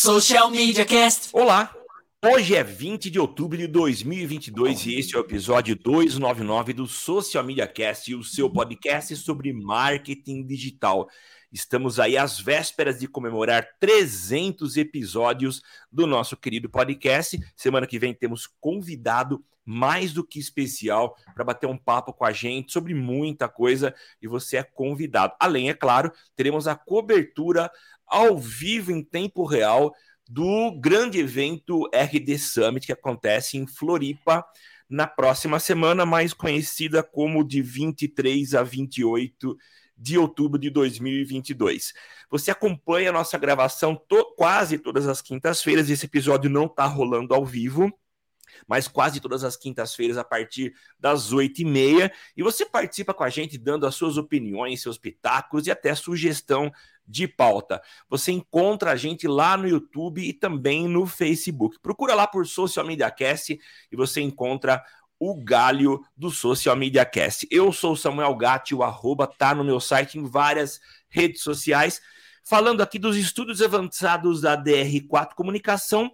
Social 0.00 0.48
Media 0.48 0.86
Cast. 0.86 1.30
Olá, 1.32 1.74
hoje 2.24 2.54
é 2.54 2.62
20 2.62 3.10
de 3.10 3.18
outubro 3.18 3.58
de 3.58 3.66
2022 3.66 4.86
e 4.86 4.94
este 4.94 5.16
é 5.16 5.18
o 5.18 5.22
episódio 5.22 5.74
299 5.74 6.72
do 6.72 6.86
Social 6.86 7.42
Media 7.42 7.66
Cast, 7.66 8.14
o 8.14 8.22
seu 8.22 8.48
podcast 8.48 9.16
sobre 9.16 9.52
marketing 9.52 10.46
digital. 10.46 11.08
Estamos 11.50 11.98
aí 11.98 12.16
às 12.16 12.38
vésperas 12.38 13.00
de 13.00 13.08
comemorar 13.08 13.66
300 13.80 14.76
episódios 14.76 15.62
do 15.90 16.06
nosso 16.06 16.36
querido 16.36 16.70
podcast. 16.70 17.36
Semana 17.56 17.84
que 17.84 17.98
vem 17.98 18.14
temos 18.14 18.46
convidado 18.60 19.44
mais 19.68 20.14
do 20.14 20.24
que 20.24 20.38
especial 20.38 21.14
para 21.34 21.44
bater 21.44 21.66
um 21.66 21.76
papo 21.76 22.10
com 22.10 22.24
a 22.24 22.32
gente 22.32 22.72
sobre 22.72 22.94
muita 22.94 23.50
coisa 23.50 23.94
e 24.22 24.26
você 24.26 24.56
é 24.56 24.62
convidado. 24.62 25.34
Além, 25.38 25.68
é 25.68 25.74
claro, 25.74 26.10
teremos 26.34 26.66
a 26.66 26.74
cobertura 26.74 27.70
ao 28.10 28.38
vivo 28.38 28.90
em 28.90 29.02
tempo 29.02 29.44
real 29.44 29.94
do 30.28 30.72
grande 30.78 31.18
evento 31.18 31.88
RD 31.92 32.38
Summit 32.38 32.86
que 32.86 32.92
acontece 32.92 33.56
em 33.56 33.66
Floripa 33.66 34.44
na 34.88 35.06
próxima 35.06 35.58
semana, 35.58 36.06
mais 36.06 36.32
conhecida 36.32 37.02
como 37.02 37.44
de 37.44 37.60
23 37.60 38.54
a 38.54 38.62
28 38.62 39.56
de 39.96 40.16
outubro 40.16 40.58
de 40.58 40.70
2022. 40.70 41.92
Você 42.30 42.50
acompanha 42.50 43.10
a 43.10 43.12
nossa 43.12 43.36
gravação 43.36 43.96
to 43.96 44.34
quase 44.36 44.78
todas 44.78 45.08
as 45.08 45.20
quintas-feiras. 45.20 45.90
Esse 45.90 46.06
episódio 46.06 46.48
não 46.48 46.66
está 46.66 46.86
rolando 46.86 47.34
ao 47.34 47.44
vivo, 47.44 47.92
mas 48.66 48.86
quase 48.86 49.20
todas 49.20 49.44
as 49.44 49.56
quintas-feiras 49.56 50.16
a 50.16 50.24
partir 50.24 50.72
das 50.98 51.32
oito 51.32 51.60
e 51.60 51.64
meia. 51.64 52.12
E 52.36 52.42
você 52.42 52.64
participa 52.64 53.12
com 53.12 53.24
a 53.24 53.28
gente 53.28 53.58
dando 53.58 53.86
as 53.86 53.94
suas 53.94 54.16
opiniões, 54.16 54.80
seus 54.80 54.98
pitacos 54.98 55.66
e 55.66 55.70
até 55.70 55.94
sugestão 55.94 56.70
de 57.08 57.26
pauta. 57.26 57.80
Você 58.08 58.30
encontra 58.30 58.92
a 58.92 58.96
gente 58.96 59.26
lá 59.26 59.56
no 59.56 59.66
YouTube 59.66 60.22
e 60.22 60.32
também 60.32 60.86
no 60.86 61.06
Facebook. 61.06 61.78
Procura 61.80 62.14
lá 62.14 62.26
por 62.26 62.46
Social 62.46 62.84
Media 62.84 63.10
Cast 63.10 63.58
e 63.90 63.96
você 63.96 64.20
encontra 64.20 64.84
o 65.18 65.34
galho 65.34 66.04
do 66.16 66.30
Social 66.30 66.76
Media 66.76 67.04
Cast. 67.04 67.48
Eu 67.50 67.72
sou 67.72 67.96
Samuel 67.96 68.36
Gatti, 68.36 68.74
o 68.74 68.82
arroba 68.82 69.26
tá 69.26 69.54
no 69.54 69.64
meu 69.64 69.80
site 69.80 70.18
em 70.18 70.24
várias 70.24 70.80
redes 71.08 71.42
sociais, 71.42 72.00
falando 72.44 72.82
aqui 72.82 72.98
dos 72.98 73.16
estudos 73.16 73.60
avançados 73.62 74.40
da 74.40 74.56
DR4 74.56 75.34
Comunicação 75.34 76.12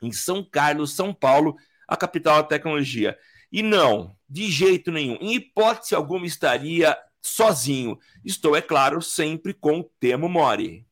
em 0.00 0.12
São 0.12 0.42
Carlos, 0.42 0.94
São 0.94 1.12
Paulo, 1.12 1.56
a 1.86 1.96
capital 1.96 2.36
da 2.36 2.48
tecnologia. 2.48 3.18
E 3.50 3.62
não, 3.62 4.16
de 4.28 4.50
jeito 4.50 4.90
nenhum, 4.90 5.16
em 5.20 5.34
hipótese 5.34 5.94
alguma 5.94 6.26
estaria 6.26 6.96
sozinho. 7.26 7.98
Estou, 8.24 8.56
é 8.56 8.62
claro, 8.62 9.02
sempre 9.02 9.52
com 9.52 9.88
Temo 10.00 10.28
Mori. 10.28 10.86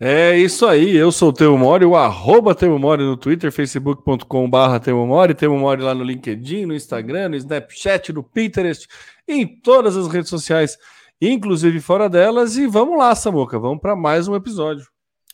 É 0.00 0.38
isso 0.38 0.64
aí, 0.64 0.94
eu 0.94 1.10
sou 1.10 1.30
o 1.30 1.32
Temo 1.32 1.58
Mori, 1.58 1.84
o 1.84 1.96
arroba 1.96 2.54
Temo 2.54 2.78
Mori 2.78 3.02
no 3.02 3.16
Twitter, 3.16 3.50
facebook.com 3.50 4.48
barra 4.48 4.78
Temo 4.78 5.04
Mori, 5.04 5.34
Temo 5.34 5.58
Mori 5.58 5.82
lá 5.82 5.92
no 5.92 6.04
LinkedIn, 6.04 6.66
no 6.66 6.74
Instagram, 6.74 7.30
no 7.30 7.36
Snapchat, 7.36 8.12
no 8.12 8.22
Pinterest, 8.22 8.86
em 9.26 9.44
todas 9.60 9.96
as 9.96 10.06
redes 10.06 10.30
sociais, 10.30 10.78
inclusive 11.20 11.80
fora 11.80 12.08
delas, 12.08 12.56
e 12.56 12.68
vamos 12.68 12.96
lá, 12.96 13.12
Samuca, 13.14 13.58
vamos 13.58 13.80
para 13.80 13.96
mais 13.96 14.28
um 14.28 14.36
episódio. 14.36 14.86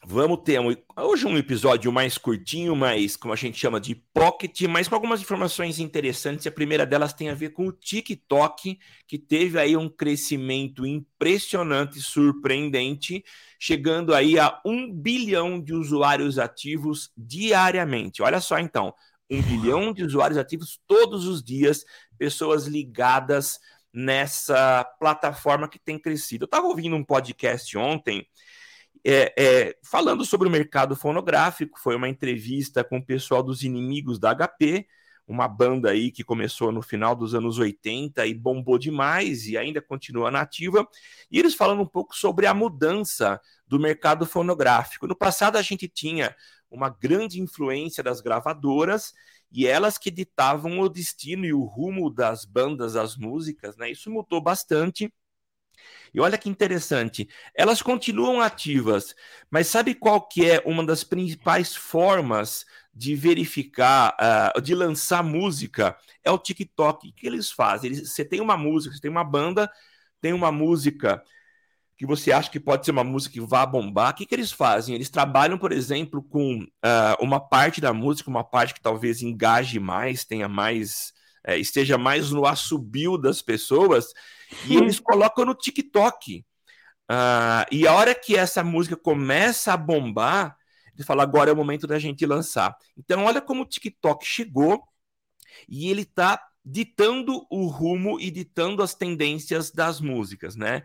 Vamos 0.06 0.42
ter 0.44 0.60
um, 0.60 0.77
hoje 0.98 1.24
um 1.24 1.38
episódio 1.38 1.91
mais 1.91 2.19
curtinho, 2.19 2.77
mais 2.77 3.16
como 3.16 3.33
a 3.33 3.36
gente 3.36 3.58
chama 3.58 3.80
de 3.80 3.94
pocket, 3.94 4.61
mas 4.69 4.86
com 4.86 4.94
algumas 4.94 5.22
informações 5.22 5.78
interessantes. 5.78 6.46
A 6.46 6.50
primeira 6.50 6.84
delas 6.84 7.14
tem 7.14 7.30
a 7.30 7.34
ver 7.34 7.55
com 7.55 7.66
o 7.66 7.72
TikTok, 7.72 8.78
que 9.08 9.19
teve 9.19 9.58
aí 9.58 9.74
um 9.78 9.88
crescimento 9.88 10.84
impressionante, 10.84 12.02
surpreendente, 12.02 13.24
chegando 13.58 14.14
aí 14.14 14.38
a 14.38 14.61
um 14.62 14.92
bilhão 14.92 15.58
de 15.58 15.72
usuários 15.72 16.39
ativos 16.39 17.11
diariamente. 17.16 18.22
Olha 18.22 18.42
só 18.42 18.58
então, 18.58 18.92
um 19.30 19.41
bilhão 19.41 19.91
de 19.91 20.05
usuários 20.05 20.36
ativos 20.36 20.78
todos 20.86 21.27
os 21.27 21.42
dias, 21.42 21.83
pessoas 22.18 22.66
ligadas 22.66 23.58
nessa 23.91 24.84
plataforma 25.01 25.67
que 25.67 25.78
tem 25.78 25.98
crescido. 25.98 26.45
Eu 26.45 26.46
estava 26.46 26.67
ouvindo 26.67 26.95
um 26.95 27.05
podcast 27.05 27.74
ontem 27.78 28.27
é, 29.04 29.34
é, 29.36 29.76
falando 29.82 30.24
sobre 30.24 30.48
o 30.48 30.50
mercado 30.50 30.96
fonográfico, 30.96 31.78
foi 31.78 31.94
uma 31.94 32.08
entrevista 32.08 32.82
com 32.82 32.96
o 32.98 33.04
pessoal 33.04 33.42
dos 33.42 33.62
Inimigos 33.62 34.18
da 34.18 34.34
HP, 34.34 34.86
uma 35.26 35.46
banda 35.46 35.90
aí 35.90 36.10
que 36.10 36.24
começou 36.24 36.72
no 36.72 36.82
final 36.82 37.14
dos 37.14 37.34
anos 37.34 37.58
80 37.58 38.26
e 38.26 38.34
bombou 38.34 38.78
demais 38.78 39.46
e 39.46 39.56
ainda 39.56 39.80
continua 39.80 40.30
nativa. 40.30 40.86
E 41.30 41.38
eles 41.38 41.54
falando 41.54 41.82
um 41.82 41.86
pouco 41.86 42.16
sobre 42.16 42.46
a 42.46 42.54
mudança 42.54 43.40
do 43.66 43.78
mercado 43.78 44.26
fonográfico. 44.26 45.06
No 45.06 45.16
passado 45.16 45.56
a 45.56 45.62
gente 45.62 45.88
tinha 45.88 46.34
uma 46.70 46.88
grande 46.88 47.40
influência 47.40 48.02
das 48.02 48.20
gravadoras 48.20 49.14
e 49.50 49.66
elas 49.66 49.96
que 49.96 50.10
ditavam 50.10 50.80
o 50.80 50.88
destino 50.88 51.44
e 51.44 51.54
o 51.54 51.64
rumo 51.64 52.10
das 52.10 52.44
bandas, 52.44 52.94
das 52.94 53.16
músicas, 53.16 53.76
né? 53.76 53.90
Isso 53.90 54.10
mudou 54.10 54.40
bastante 54.40 55.12
e 56.12 56.20
olha 56.20 56.39
que 56.39 56.48
interessante, 56.48 57.29
elas 57.55 57.83
continuam 57.83 58.40
ativas, 58.40 59.14
mas 59.51 59.67
sabe 59.67 59.95
qual 59.95 60.20
que 60.27 60.48
é 60.48 60.62
uma 60.64 60.85
das 60.85 61.02
principais 61.02 61.74
formas 61.74 62.64
de 62.95 63.17
verificar, 63.17 64.17
uh, 64.57 64.61
de 64.61 64.74
lançar 64.74 65.23
música? 65.23 65.96
É 66.23 66.30
o 66.30 66.39
TikTok. 66.39 67.08
O 67.08 67.13
que 67.13 67.27
eles 67.27 67.51
fazem? 67.51 67.90
Eles, 67.90 68.13
você 68.13 68.24
tem 68.24 68.40
uma 68.40 68.57
música, 68.57 68.95
você 68.95 69.01
tem 69.01 69.11
uma 69.11 69.24
banda, 69.24 69.70
tem 70.20 70.33
uma 70.33 70.52
música 70.52 71.23
que 71.96 72.07
você 72.07 72.33
acha 72.33 72.51
que 72.51 72.61
pode 72.61 72.84
ser 72.84 72.90
uma 72.90 73.05
música 73.05 73.34
que 73.34 73.40
vá 73.40 73.64
bombar, 73.64 74.13
o 74.13 74.14
que, 74.14 74.27
que 74.27 74.34
eles 74.34 74.51
fazem? 74.51 74.95
Eles 74.95 75.11
trabalham, 75.11 75.57
por 75.57 75.73
exemplo, 75.73 76.23
com 76.23 76.63
uh, 76.63 77.17
uma 77.20 77.40
parte 77.40 77.80
da 77.80 77.92
música, 77.92 78.30
uma 78.30 78.45
parte 78.45 78.74
que 78.74 78.80
talvez 78.80 79.23
engaje 79.23 79.79
mais, 79.79 80.24
tenha 80.24 80.48
mais, 80.48 81.13
uh, 81.48 81.52
esteja 81.52 81.96
mais 81.96 82.30
no 82.30 82.46
assobio 82.46 83.17
das 83.17 83.40
pessoas, 83.40 84.13
e 84.66 84.76
eles 84.76 84.98
colocam 85.00 85.44
no 85.44 85.54
TikTok. 85.54 86.44
Uh, 87.10 87.66
e 87.70 87.86
a 87.86 87.92
hora 87.92 88.14
que 88.14 88.36
essa 88.36 88.64
música 88.64 88.96
começa 88.96 89.72
a 89.72 89.76
bombar, 89.76 90.56
ele 90.94 91.04
fala: 91.04 91.22
agora 91.22 91.50
é 91.50 91.52
o 91.52 91.56
momento 91.56 91.86
da 91.86 91.98
gente 91.98 92.24
lançar. 92.24 92.76
Então, 92.96 93.24
olha 93.24 93.40
como 93.40 93.62
o 93.62 93.66
TikTok 93.66 94.24
chegou 94.24 94.82
e 95.68 95.90
ele 95.90 96.02
está 96.02 96.40
ditando 96.64 97.46
o 97.50 97.66
rumo 97.66 98.18
e 98.18 98.30
ditando 98.30 98.82
as 98.82 98.94
tendências 98.94 99.70
das 99.70 100.00
músicas, 100.00 100.56
né? 100.56 100.82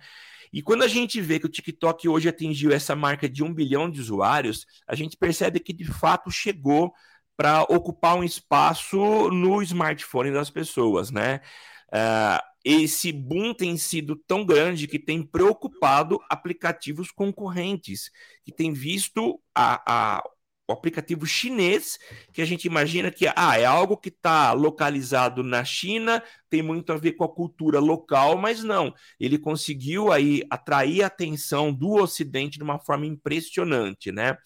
E 0.51 0.61
quando 0.61 0.83
a 0.83 0.87
gente 0.87 1.21
vê 1.21 1.39
que 1.39 1.45
o 1.45 1.49
TikTok 1.49 2.09
hoje 2.09 2.27
atingiu 2.27 2.71
essa 2.71 2.95
marca 2.95 3.29
de 3.29 3.43
um 3.43 3.53
bilhão 3.53 3.89
de 3.89 4.01
usuários, 4.01 4.65
a 4.87 4.95
gente 4.95 5.15
percebe 5.15 5.59
que 5.59 5.71
de 5.71 5.85
fato 5.85 6.29
chegou 6.31 6.91
para 7.37 7.61
ocupar 7.63 8.15
um 8.15 8.23
espaço 8.23 8.97
no 9.29 9.61
smartphone 9.61 10.31
das 10.31 10.49
pessoas, 10.49 11.11
né? 11.11 11.39
Uh, 11.93 12.41
esse 12.71 13.11
boom 13.11 13.51
tem 13.51 13.77
sido 13.77 14.15
tão 14.15 14.45
grande 14.45 14.87
que 14.87 14.99
tem 14.99 15.23
preocupado 15.23 16.19
aplicativos 16.29 17.09
concorrentes, 17.09 18.11
que 18.45 18.51
tem 18.51 18.71
visto 18.71 19.41
a, 19.55 20.17
a, 20.17 20.23
o 20.67 20.73
aplicativo 20.73 21.25
chinês, 21.25 21.97
que 22.31 22.43
a 22.43 22.45
gente 22.45 22.65
imagina 22.65 23.09
que 23.09 23.25
ah, 23.35 23.57
é 23.57 23.65
algo 23.65 23.97
que 23.97 24.09
está 24.09 24.53
localizado 24.53 25.43
na 25.43 25.63
China, 25.63 26.21
tem 26.47 26.61
muito 26.61 26.93
a 26.93 26.97
ver 26.97 27.13
com 27.13 27.23
a 27.23 27.33
cultura 27.33 27.79
local, 27.79 28.37
mas 28.37 28.63
não. 28.63 28.93
Ele 29.19 29.39
conseguiu 29.39 30.11
aí 30.11 30.43
atrair 30.47 31.01
a 31.01 31.07
atenção 31.07 31.73
do 31.73 31.93
Ocidente 31.93 32.59
de 32.59 32.63
uma 32.63 32.77
forma 32.77 33.07
impressionante, 33.07 34.11
né? 34.11 34.37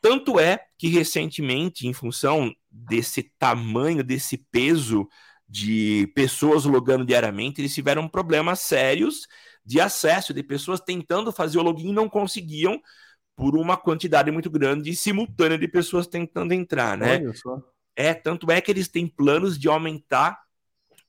Tanto 0.00 0.40
é 0.40 0.64
que 0.78 0.88
recentemente, 0.88 1.86
em 1.86 1.92
função 1.92 2.50
desse 2.70 3.30
tamanho, 3.38 4.02
desse 4.02 4.38
peso 4.50 5.06
de 5.50 6.06
pessoas 6.14 6.64
logando 6.64 7.04
diariamente, 7.04 7.60
eles 7.60 7.74
tiveram 7.74 8.06
problemas 8.08 8.60
sérios 8.60 9.26
de 9.66 9.80
acesso, 9.80 10.32
de 10.32 10.44
pessoas 10.44 10.80
tentando 10.80 11.32
fazer 11.32 11.58
o 11.58 11.62
login 11.62 11.88
e 11.88 11.92
não 11.92 12.08
conseguiam 12.08 12.80
por 13.36 13.56
uma 13.56 13.76
quantidade 13.76 14.30
muito 14.30 14.48
grande 14.48 14.90
e 14.90 14.96
simultânea 14.96 15.58
de 15.58 15.66
pessoas 15.66 16.06
tentando 16.06 16.52
entrar, 16.52 16.96
né? 16.96 17.18
É, 17.96 18.14
tanto 18.14 18.50
é 18.50 18.60
que 18.60 18.70
eles 18.70 18.86
têm 18.86 19.08
planos 19.08 19.58
de 19.58 19.68
aumentar 19.68 20.38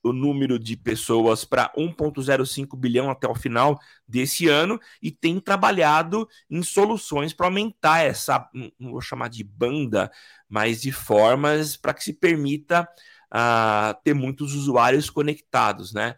o 0.04 0.12
número 0.12 0.58
de 0.58 0.76
pessoas 0.76 1.46
para 1.46 1.72
1,05 1.78 2.76
bilhão 2.76 3.12
até 3.12 3.28
o 3.28 3.36
final 3.36 3.80
desse 4.08 4.48
ano 4.48 4.80
e 5.02 5.12
tem 5.12 5.40
trabalhado 5.40 6.28
em 6.50 6.64
soluções 6.64 7.34
para 7.34 7.46
aumentar 7.46 8.00
essa, 8.00 8.50
não 8.80 8.92
vou 8.92 9.02
chamar 9.02 9.30
de 9.30 9.44
banda, 9.44 10.12
mas 10.50 10.82
de 10.82 10.92
formas 10.92 11.78
para 11.78 11.94
que 11.94 12.04
se 12.04 12.14
permita 12.14 12.88
a 13.32 13.98
ter 14.04 14.14
muitos 14.14 14.54
usuários 14.54 15.10
conectados, 15.10 15.94
né? 15.94 16.16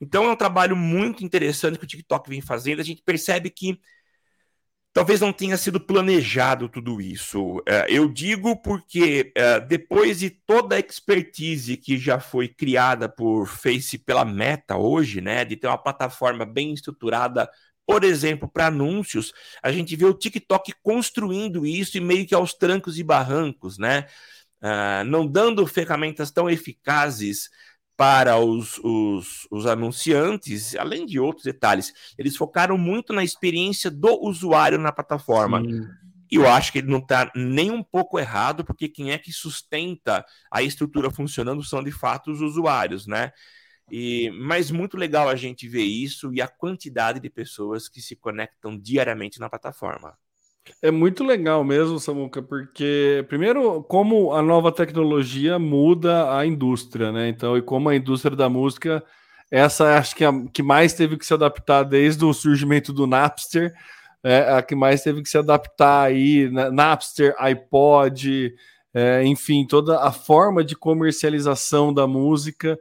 Então 0.00 0.24
é 0.24 0.32
um 0.32 0.36
trabalho 0.36 0.74
muito 0.76 1.24
interessante 1.24 1.78
que 1.78 1.84
o 1.84 1.88
TikTok 1.88 2.28
vem 2.28 2.40
fazendo. 2.40 2.80
A 2.80 2.84
gente 2.84 3.02
percebe 3.02 3.50
que 3.50 3.78
talvez 4.92 5.20
não 5.20 5.32
tenha 5.32 5.56
sido 5.56 5.78
planejado 5.78 6.68
tudo 6.68 7.00
isso. 7.00 7.62
É, 7.66 7.86
eu 7.88 8.08
digo 8.08 8.60
porque 8.60 9.32
é, 9.36 9.60
depois 9.60 10.18
de 10.20 10.30
toda 10.30 10.76
a 10.76 10.80
expertise 10.80 11.76
que 11.76 11.98
já 11.98 12.18
foi 12.18 12.48
criada 12.48 13.08
por 13.08 13.46
Face 13.46 13.98
pela 13.98 14.24
Meta 14.24 14.76
hoje, 14.76 15.20
né, 15.20 15.44
de 15.44 15.56
ter 15.56 15.68
uma 15.68 15.78
plataforma 15.78 16.44
bem 16.44 16.72
estruturada 16.72 17.48
por 17.86 18.04
exemplo, 18.04 18.48
para 18.48 18.68
anúncios, 18.68 19.32
a 19.60 19.72
gente 19.72 19.96
vê 19.96 20.04
o 20.04 20.14
TikTok 20.14 20.72
construindo 20.80 21.66
isso 21.66 21.96
e 21.96 22.00
meio 22.00 22.24
que 22.24 22.32
aos 22.32 22.54
trancos 22.54 23.00
e 23.00 23.02
barrancos, 23.02 23.78
né? 23.78 24.06
Uh, 24.62 25.04
não 25.06 25.26
dando 25.26 25.66
ferramentas 25.66 26.30
tão 26.30 26.48
eficazes 26.48 27.48
para 27.96 28.38
os, 28.38 28.78
os, 28.78 29.46
os, 29.50 29.66
anunciantes, 29.66 30.74
além 30.74 31.04
de 31.04 31.20
outros 31.20 31.44
detalhes. 31.44 31.92
Eles 32.16 32.36
focaram 32.36 32.78
muito 32.78 33.12
na 33.12 33.22
experiência 33.22 33.90
do 33.90 34.22
usuário 34.22 34.78
na 34.78 34.90
plataforma. 34.90 35.62
Sim. 35.62 35.86
E 36.30 36.36
eu 36.36 36.48
acho 36.48 36.72
que 36.72 36.78
ele 36.78 36.90
não 36.90 37.00
está 37.00 37.30
nem 37.34 37.70
um 37.70 37.82
pouco 37.82 38.18
errado, 38.18 38.64
porque 38.64 38.88
quem 38.88 39.10
é 39.10 39.18
que 39.18 39.32
sustenta 39.32 40.24
a 40.50 40.62
estrutura 40.62 41.10
funcionando 41.10 41.62
são 41.62 41.82
de 41.82 41.90
fato 41.90 42.30
os 42.30 42.40
usuários, 42.40 43.06
né? 43.06 43.32
E, 43.90 44.30
mas 44.30 44.70
muito 44.70 44.96
legal 44.96 45.28
a 45.28 45.34
gente 45.34 45.68
ver 45.68 45.82
isso 45.82 46.32
e 46.32 46.40
a 46.40 46.46
quantidade 46.46 47.18
de 47.18 47.28
pessoas 47.28 47.88
que 47.88 48.00
se 48.00 48.14
conectam 48.14 48.78
diariamente 48.78 49.40
na 49.40 49.50
plataforma. 49.50 50.16
É 50.82 50.90
muito 50.90 51.24
legal 51.24 51.64
mesmo, 51.64 51.98
Samuca, 51.98 52.42
porque, 52.42 53.24
primeiro, 53.28 53.82
como 53.84 54.32
a 54.32 54.42
nova 54.42 54.72
tecnologia 54.72 55.58
muda 55.58 56.36
a 56.36 56.46
indústria, 56.46 57.12
né? 57.12 57.28
Então, 57.28 57.56
e 57.56 57.62
como 57.62 57.88
a 57.88 57.96
indústria 57.96 58.36
da 58.36 58.48
música, 58.48 59.02
essa 59.50 59.98
acho 59.98 60.14
que 60.16 60.24
é 60.24 60.28
a 60.28 60.32
que 60.52 60.62
mais 60.62 60.92
teve 60.94 61.16
que 61.16 61.26
se 61.26 61.34
adaptar 61.34 61.82
desde 61.84 62.24
o 62.24 62.32
surgimento 62.32 62.92
do 62.92 63.06
Napster, 63.06 63.72
é 64.22 64.54
a 64.54 64.62
que 64.62 64.74
mais 64.74 65.02
teve 65.02 65.22
que 65.22 65.28
se 65.28 65.38
adaptar 65.38 66.06
aí, 66.06 66.50
né? 66.50 66.70
Napster, 66.70 67.34
iPod, 67.38 68.54
é, 68.94 69.24
enfim, 69.24 69.66
toda 69.66 70.00
a 70.00 70.12
forma 70.12 70.64
de 70.64 70.76
comercialização 70.76 71.92
da 71.92 72.06
música 72.06 72.78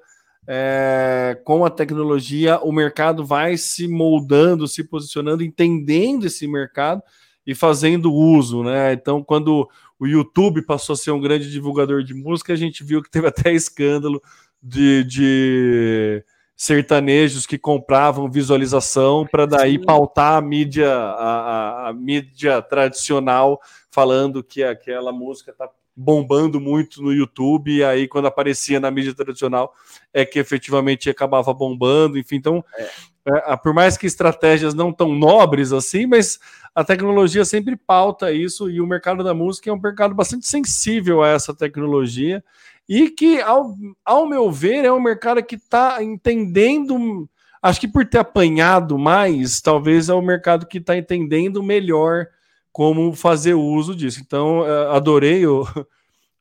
é, 0.52 1.40
com 1.44 1.64
a 1.64 1.70
tecnologia, 1.70 2.60
o 2.60 2.72
mercado 2.72 3.24
vai 3.24 3.56
se 3.56 3.88
moldando, 3.88 4.68
se 4.68 4.84
posicionando, 4.84 5.44
entendendo 5.44 6.26
esse 6.26 6.48
mercado 6.48 7.04
e 7.50 7.56
fazendo 7.56 8.14
uso, 8.14 8.62
né? 8.62 8.94
Então, 8.94 9.24
quando 9.24 9.68
o 9.98 10.06
YouTube 10.06 10.62
passou 10.62 10.94
a 10.94 10.96
ser 10.96 11.10
um 11.10 11.20
grande 11.20 11.50
divulgador 11.50 12.04
de 12.04 12.14
música, 12.14 12.54
a 12.54 12.56
gente 12.56 12.84
viu 12.84 13.02
que 13.02 13.10
teve 13.10 13.26
até 13.28 13.52
escândalo 13.52 14.22
de, 14.62 15.04
de 15.06 16.24
sertanejos 16.56 17.48
que 17.48 17.58
compravam 17.58 18.30
visualização 18.30 19.26
para 19.26 19.48
daí 19.48 19.80
Sim. 19.80 19.84
pautar 19.84 20.38
a 20.38 20.42
mídia, 20.42 20.94
a, 20.94 21.88
a, 21.88 21.90
a, 21.90 21.94
mídia 21.94 22.62
tradicional, 22.62 23.60
falando 23.90 24.44
que 24.44 24.62
aquela 24.64 25.12
música 25.12 25.50
está 25.50 25.68
bombando 25.96 26.62
muito 26.62 27.02
no 27.02 27.12
YouTube, 27.12 27.78
e 27.78 27.84
aí 27.84 28.08
quando 28.08 28.28
aparecia 28.28 28.80
na 28.80 28.92
mídia 28.92 29.16
tradicional 29.16 29.74
é 30.14 30.24
que 30.24 30.38
efetivamente 30.38 31.10
acabava 31.10 31.52
bombando, 31.52 32.20
enfim, 32.20 32.36
então 32.36 32.64
é. 32.78 32.90
É, 33.30 33.56
por 33.58 33.74
mais 33.74 33.98
que 33.98 34.08
estratégias 34.08 34.74
não 34.74 34.92
tão 34.92 35.14
nobres 35.14 35.72
assim, 35.72 36.06
mas 36.06 36.40
a 36.74 36.84
tecnologia 36.84 37.44
sempre 37.46 37.76
pauta 37.76 38.32
isso, 38.32 38.70
e 38.70 38.80
o 38.80 38.88
mercado 38.88 39.24
da 39.24 39.34
música 39.34 39.70
é 39.70 39.74
um 39.74 39.80
mercado 39.80 40.16
bastante 40.16 40.48
sensível 40.48 41.22
a 41.22 41.30
essa 41.30 41.54
tecnologia, 41.54 42.44
e 42.88 43.10
que, 43.10 43.42
ao, 43.42 43.76
ao 44.04 44.28
meu 44.28 44.52
ver, 44.52 44.86
é 44.86 44.92
um 44.92 45.02
mercado 45.02 45.44
que 45.44 45.56
está 45.56 46.04
entendendo, 46.04 47.30
acho 47.62 47.80
que 47.80 47.88
por 47.88 48.06
ter 48.06 48.20
apanhado 48.20 48.98
mais, 48.98 49.62
talvez 49.62 50.10
é 50.10 50.14
o 50.14 50.22
mercado 50.22 50.66
que 50.66 50.78
está 50.78 50.98
entendendo 50.98 51.62
melhor 51.62 52.28
como 52.72 53.14
fazer 53.14 53.54
uso 53.54 53.96
disso. 53.96 54.22
Então, 54.26 54.66
é, 54.66 54.96
adorei 54.96 55.46
o, 55.46 55.68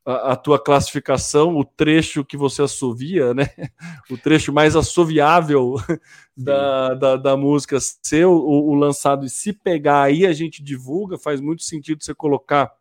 a, 0.09 0.31
a, 0.31 0.35
tua 0.35 0.57
classificação, 0.57 1.55
o 1.55 1.63
trecho 1.63 2.25
que 2.25 2.35
você 2.35 2.63
assovia, 2.63 3.33
né? 3.33 3.47
O 4.09 4.17
trecho 4.17 4.51
mais 4.51 4.75
assoviável 4.75 5.75
da, 6.35 6.95
da, 6.95 7.15
da, 7.15 7.37
música 7.37 7.77
ser 7.79 8.25
o, 8.25 8.33
o, 8.33 8.73
lançado 8.73 9.25
e 9.25 9.29
se 9.29 9.53
pegar 9.53 10.01
aí 10.01 10.25
a 10.25 10.33
gente 10.33 10.63
divulga, 10.63 11.17
faz 11.17 11.39
muito 11.39 11.61
sentido 11.61 12.03
você 12.03 12.13
colocar 12.15 12.71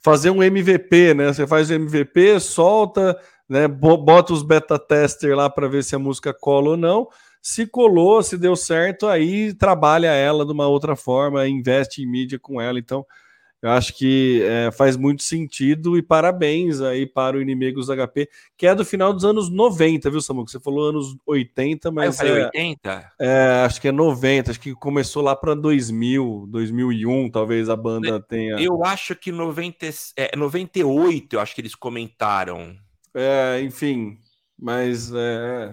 fazer 0.00 0.30
um 0.30 0.42
MVP, 0.42 1.14
né? 1.14 1.32
Você 1.32 1.46
faz 1.46 1.70
o 1.70 1.74
MVP, 1.74 2.38
solta, 2.38 3.18
né? 3.48 3.66
Bota 3.66 4.32
os 4.32 4.42
beta 4.42 4.78
tester 4.78 5.36
lá 5.36 5.50
para 5.50 5.68
ver 5.68 5.82
se 5.82 5.96
a 5.96 5.98
música 5.98 6.32
cola 6.32 6.70
ou 6.70 6.76
não. 6.76 7.08
Se 7.40 7.66
colou, 7.66 8.22
se 8.22 8.38
deu 8.38 8.54
certo, 8.54 9.08
aí 9.08 9.52
trabalha 9.54 10.08
ela 10.08 10.46
de 10.46 10.52
uma 10.52 10.68
outra 10.68 10.94
forma, 10.94 11.48
investe 11.48 12.00
em 12.00 12.06
mídia 12.06 12.38
com 12.38 12.60
ela. 12.60 12.78
Então, 12.78 13.04
eu 13.62 13.70
acho 13.70 13.94
que 13.94 14.42
é, 14.42 14.72
faz 14.72 14.96
muito 14.96 15.22
sentido 15.22 15.96
e 15.96 16.02
parabéns 16.02 16.80
aí 16.80 17.06
para 17.06 17.36
o 17.36 17.40
Inimigos 17.40 17.86
HP, 17.86 18.28
que 18.56 18.66
é 18.66 18.74
do 18.74 18.84
final 18.84 19.12
dos 19.12 19.24
anos 19.24 19.48
90, 19.48 20.10
viu, 20.10 20.20
Samu? 20.20 20.48
Você 20.48 20.58
falou 20.58 20.88
anos 20.88 21.16
80, 21.24 21.92
mas. 21.92 22.20
Ah, 22.20 22.24
eu 22.24 22.28
falei 22.28 22.42
é, 22.42 22.46
80? 22.46 23.12
É, 23.20 23.62
acho 23.64 23.80
que 23.80 23.86
é 23.86 23.92
90, 23.92 24.50
acho 24.50 24.60
que 24.60 24.74
começou 24.74 25.22
lá 25.22 25.36
para 25.36 25.54
2000, 25.54 26.46
2001, 26.48 27.30
talvez 27.30 27.68
a 27.68 27.76
banda 27.76 28.20
tenha. 28.20 28.56
Eu 28.56 28.84
acho 28.84 29.14
que 29.14 29.30
90, 29.30 29.86
é, 30.16 30.36
98, 30.36 31.36
eu 31.36 31.40
acho 31.40 31.54
que 31.54 31.60
eles 31.60 31.76
comentaram. 31.76 32.76
É, 33.14 33.60
enfim, 33.62 34.18
mas 34.58 35.12
é, 35.14 35.72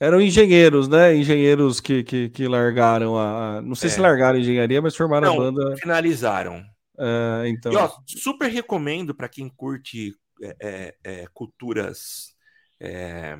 eram 0.00 0.22
engenheiros, 0.22 0.88
né? 0.88 1.14
Engenheiros 1.14 1.80
que, 1.80 2.02
que, 2.02 2.30
que 2.30 2.48
largaram 2.48 3.18
a. 3.18 3.60
Não 3.60 3.74
sei 3.74 3.90
é. 3.90 3.92
se 3.92 4.00
largaram 4.00 4.38
a 4.38 4.40
engenharia, 4.40 4.80
mas 4.80 4.96
formaram 4.96 5.28
Não, 5.28 5.34
a 5.34 5.38
banda. 5.38 5.76
Finalizaram. 5.76 6.64
É, 7.00 7.48
então... 7.48 7.72
E, 7.72 7.76
ó, 7.76 7.90
super 8.06 8.50
recomendo 8.50 9.14
para 9.14 9.28
quem 9.28 9.48
curte 9.48 10.14
é, 10.42 10.56
é, 10.60 10.96
é 11.04 11.26
culturas. 11.32 12.34
É, 12.78 13.38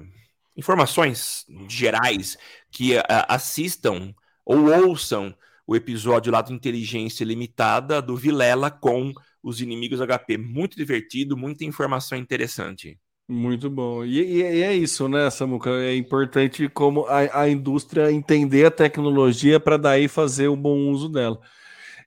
informações 0.57 1.47
gerais 1.69 2.37
que 2.71 2.93
assistam 3.29 4.15
ou 4.45 4.71
ouçam 4.71 5.35
o 5.67 5.77
episódio 5.77 6.33
lá 6.33 6.43
do 6.43 6.53
Inteligência 6.53 7.25
Limitada 7.25 8.03
do 8.03 8.17
Vilela 8.17 8.71
com 8.71 9.13
os 9.43 9.61
inimigos 9.61 10.01
HP. 10.01 10.37
Muito 10.37 10.77
divertido, 10.77 11.37
muita 11.37 11.65
informação 11.65 12.19
interessante. 12.19 12.99
Muito 13.29 13.71
bom. 13.71 14.05
E, 14.05 14.19
e, 14.21 14.43
e, 14.43 14.63
é 14.63 14.75
isso, 14.75 15.09
né, 15.09 15.31
Samuca? 15.31 15.71
É 15.71 15.95
importante 15.95 16.69
como 16.69 17.07
a, 17.07 17.43
a 17.43 17.49
indústria 17.49 18.11
entender 18.11 18.67
a 18.67 18.71
tecnologia 18.71 19.61
para 19.61 19.77
daí 19.77 20.09
fazer 20.09 20.49
o 20.49 20.57
bom 20.57 20.91
uso 20.91 21.09
dela. 21.09 21.41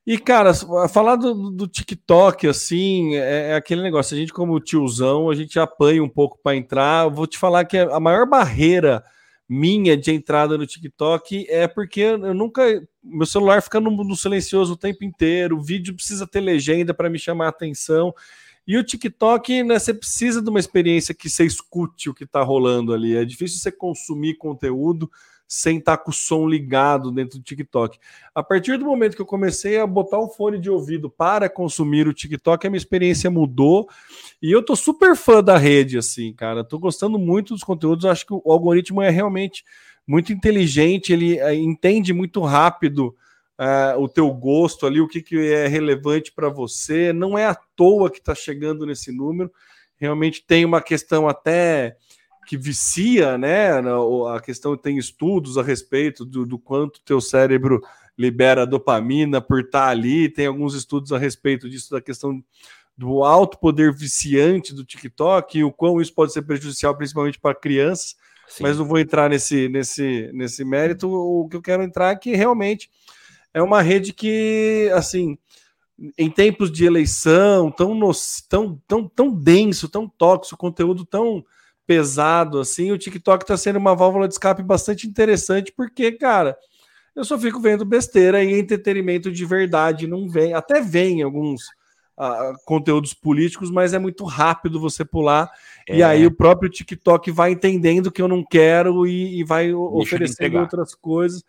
E, 0.05 0.17
cara, 0.17 0.53
falar 0.89 1.15
do, 1.15 1.49
do 1.49 1.65
TikTok, 1.65 2.45
assim, 2.47 3.15
é, 3.15 3.51
é, 3.51 3.55
aquele 3.55 3.81
negócio. 3.81 4.15
A 4.15 4.19
gente, 4.19 4.33
como 4.33 4.59
tiozão, 4.59 5.29
a 5.29 5.35
gente 5.35 5.57
apanha 5.57 6.03
um 6.03 6.09
pouco 6.09 6.37
para 6.43 6.57
entrar. 6.57 7.05
Eu 7.05 7.11
vou 7.11 7.25
te 7.25 7.37
falar 7.37 7.63
que 7.63 7.77
a 7.77 7.99
maior 8.01 8.27
barreira 8.27 9.01
minha 9.47 9.95
de 9.95 10.11
entrada 10.11 10.57
no 10.57 10.65
TikTok 10.65 11.45
é 11.49 11.67
porque 11.67 12.01
eu 12.01 12.33
nunca. 12.33 12.63
Meu 13.01 13.25
celular 13.25 13.61
fica 13.61 13.79
no, 13.79 13.91
no 13.91 14.15
silencioso 14.15 14.73
o 14.73 14.77
tempo 14.77 15.03
inteiro, 15.03 15.57
o 15.57 15.61
vídeo 15.61 15.93
precisa 15.93 16.25
ter 16.25 16.41
legenda 16.41 16.93
para 16.93 17.09
me 17.09 17.19
chamar 17.19 17.45
a 17.45 17.49
atenção. 17.49 18.13
E 18.65 18.77
o 18.77 18.83
TikTok, 18.83 19.63
né, 19.63 19.77
você 19.77 19.93
precisa 19.93 20.41
de 20.41 20.49
uma 20.49 20.59
experiência 20.59 21.13
que 21.13 21.29
você 21.29 21.45
escute 21.45 22.09
o 22.09 22.13
que 22.13 22.23
está 22.23 22.41
rolando 22.41 22.93
ali. 22.93 23.15
É 23.15 23.25
difícil 23.25 23.59
você 23.59 23.71
consumir 23.71 24.35
conteúdo 24.35 25.09
sem 25.53 25.77
estar 25.77 25.97
tá 25.97 26.03
com 26.03 26.09
o 26.09 26.13
som 26.13 26.47
ligado 26.47 27.11
dentro 27.11 27.37
do 27.37 27.43
TikTok. 27.43 27.99
A 28.33 28.41
partir 28.41 28.75
do 28.77 28.85
momento 28.85 29.15
que 29.15 29.21
eu 29.21 29.25
comecei 29.25 29.77
a 29.77 29.85
botar 29.85 30.17
o 30.17 30.27
fone 30.27 30.57
de 30.59 30.67
ouvido 30.67 31.11
para 31.11 31.47
consumir 31.47 32.07
o 32.07 32.13
TikTok, 32.13 32.65
a 32.65 32.69
minha 32.71 32.79
experiência 32.79 33.29
mudou. 33.29 33.87
E 34.41 34.51
eu 34.51 34.65
tô 34.65 34.75
super 34.75 35.15
fã 35.15 35.43
da 35.43 35.55
rede, 35.55 35.95
assim, 35.95 36.33
cara. 36.33 36.63
Tô 36.63 36.79
gostando 36.79 37.19
muito 37.19 37.53
dos 37.53 37.63
conteúdos. 37.63 38.05
Acho 38.05 38.25
que 38.25 38.33
o 38.33 38.51
algoritmo 38.51 38.99
é 38.99 39.11
realmente 39.11 39.63
muito 40.07 40.33
inteligente, 40.33 41.13
ele 41.13 41.37
é, 41.37 41.53
entende 41.53 42.13
muito 42.13 42.41
rápido 42.41 43.15
uh, 43.59 44.01
o 44.01 44.09
teu 44.09 44.33
gosto 44.33 44.87
ali, 44.87 44.99
o 44.99 45.07
que, 45.07 45.21
que 45.21 45.37
é 45.37 45.67
relevante 45.67 46.31
para 46.31 46.49
você. 46.49 47.13
Não 47.13 47.37
é 47.37 47.45
à 47.45 47.53
toa 47.53 48.09
que 48.09 48.17
está 48.17 48.33
chegando 48.33 48.87
nesse 48.87 49.11
número. 49.11 49.51
Realmente 49.97 50.43
tem 50.45 50.65
uma 50.65 50.81
questão 50.81 51.29
até 51.29 51.95
que 52.45 52.57
vicia, 52.57 53.37
né? 53.37 53.71
A 54.33 54.39
questão 54.41 54.75
tem 54.77 54.97
estudos 54.97 55.57
a 55.57 55.63
respeito 55.63 56.25
do, 56.25 56.45
do 56.45 56.59
quanto 56.59 57.01
teu 57.01 57.19
cérebro 57.19 57.81
libera 58.17 58.65
dopamina 58.65 59.41
por 59.41 59.61
estar 59.61 59.85
tá 59.85 59.87
ali. 59.87 60.29
Tem 60.29 60.45
alguns 60.45 60.73
estudos 60.73 61.11
a 61.11 61.17
respeito 61.17 61.69
disso, 61.69 61.91
da 61.91 62.01
questão 62.01 62.43
do 62.97 63.23
alto 63.23 63.57
poder 63.57 63.91
viciante 63.91 64.73
do 64.73 64.85
TikTok 64.85 65.57
e 65.57 65.63
o 65.63 65.71
quão 65.71 65.99
isso 65.99 66.13
pode 66.13 66.31
ser 66.31 66.43
prejudicial, 66.43 66.95
principalmente 66.95 67.39
para 67.39 67.55
crianças. 67.55 68.15
Sim. 68.47 68.63
Mas 68.63 68.77
não 68.77 68.85
vou 68.85 68.99
entrar 68.99 69.29
nesse, 69.29 69.67
nesse, 69.67 70.29
nesse 70.33 70.63
mérito. 70.63 71.09
O 71.09 71.47
que 71.49 71.55
eu 71.55 71.61
quero 71.61 71.81
entrar 71.81 72.11
é 72.11 72.15
que 72.15 72.35
realmente 72.35 72.89
é 73.53 73.61
uma 73.61 73.81
rede 73.81 74.13
que, 74.13 74.91
assim, 74.93 75.37
em 76.17 76.29
tempos 76.29 76.71
de 76.71 76.85
eleição, 76.85 77.71
tão, 77.71 77.95
no, 77.95 78.11
tão, 78.49 78.81
tão, 78.87 79.07
tão 79.07 79.33
denso, 79.33 79.87
tão 79.87 80.07
tóxico, 80.07 80.57
conteúdo 80.57 81.05
tão 81.05 81.43
pesado 81.85 82.59
assim, 82.59 82.91
o 82.91 82.97
TikTok 82.97 83.43
está 83.43 83.57
sendo 83.57 83.77
uma 83.77 83.95
válvula 83.95 84.27
de 84.27 84.33
escape 84.33 84.63
bastante 84.63 85.07
interessante, 85.07 85.73
porque, 85.75 86.11
cara, 86.11 86.57
eu 87.15 87.23
só 87.23 87.37
fico 87.37 87.59
vendo 87.59 87.85
besteira 87.85 88.43
e 88.43 88.59
entretenimento 88.59 89.31
de 89.31 89.45
verdade 89.45 90.07
não 90.07 90.27
vem, 90.27 90.53
até 90.53 90.81
vem 90.81 91.21
alguns 91.21 91.63
uh, 92.17 92.53
conteúdos 92.65 93.13
políticos, 93.13 93.69
mas 93.69 93.93
é 93.93 93.99
muito 93.99 94.23
rápido 94.25 94.79
você 94.79 95.05
pular, 95.05 95.51
é. 95.87 95.97
e 95.97 96.03
aí 96.03 96.25
o 96.25 96.35
próprio 96.35 96.69
TikTok 96.69 97.31
vai 97.31 97.51
entendendo 97.51 98.11
que 98.11 98.21
eu 98.21 98.27
não 98.27 98.43
quero 98.43 99.05
e, 99.05 99.39
e 99.39 99.43
vai 99.43 99.65
Deixa 99.65 99.77
oferecendo 99.77 100.59
outras 100.59 100.95
coisas. 100.95 101.43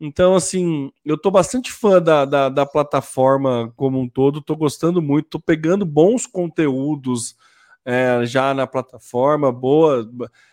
Então, 0.00 0.34
assim, 0.34 0.90
eu 1.04 1.16
tô 1.16 1.30
bastante 1.30 1.72
fã 1.72 2.02
da, 2.02 2.24
da, 2.24 2.48
da 2.48 2.66
plataforma 2.66 3.72
como 3.76 4.00
um 4.00 4.08
todo, 4.08 4.42
tô 4.42 4.56
gostando 4.56 5.00
muito, 5.00 5.30
tô 5.30 5.40
pegando 5.40 5.86
bons 5.86 6.26
conteúdos 6.26 7.36
é, 7.84 8.24
já 8.24 8.54
na 8.54 8.66
plataforma, 8.66 9.52
boa, 9.52 10.08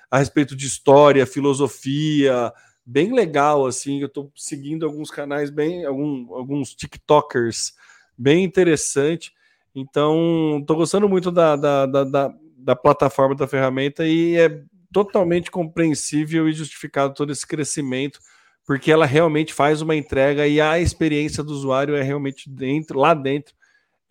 a 0.09 0.17
respeito 0.17 0.55
de 0.55 0.67
história, 0.67 1.25
filosofia, 1.25 2.51
bem 2.85 3.13
legal, 3.13 3.65
assim, 3.65 4.01
eu 4.01 4.09
tô 4.09 4.29
seguindo 4.35 4.85
alguns 4.85 5.09
canais 5.09 5.50
bem, 5.50 5.85
algum, 5.85 6.33
alguns 6.33 6.75
TikTokers 6.75 7.73
bem 8.17 8.43
interessante, 8.43 9.31
então 9.73 10.61
tô 10.67 10.75
gostando 10.75 11.07
muito 11.07 11.31
da, 11.31 11.55
da, 11.55 11.85
da, 11.85 12.03
da, 12.03 12.33
da 12.57 12.75
plataforma 12.75 13.33
da 13.35 13.47
ferramenta 13.47 14.05
e 14.05 14.35
é 14.35 14.61
totalmente 14.91 15.50
compreensível 15.50 16.50
e 16.50 16.53
justificado 16.53 17.13
todo 17.13 17.31
esse 17.31 17.47
crescimento, 17.47 18.19
porque 18.65 18.91
ela 18.91 19.05
realmente 19.05 19.53
faz 19.53 19.81
uma 19.81 19.95
entrega 19.95 20.45
e 20.45 20.59
a 20.59 20.77
experiência 20.79 21.41
do 21.43 21.53
usuário 21.53 21.95
é 21.95 22.03
realmente 22.03 22.50
dentro, 22.50 23.00
lá 23.00 23.13
dentro 23.13 23.55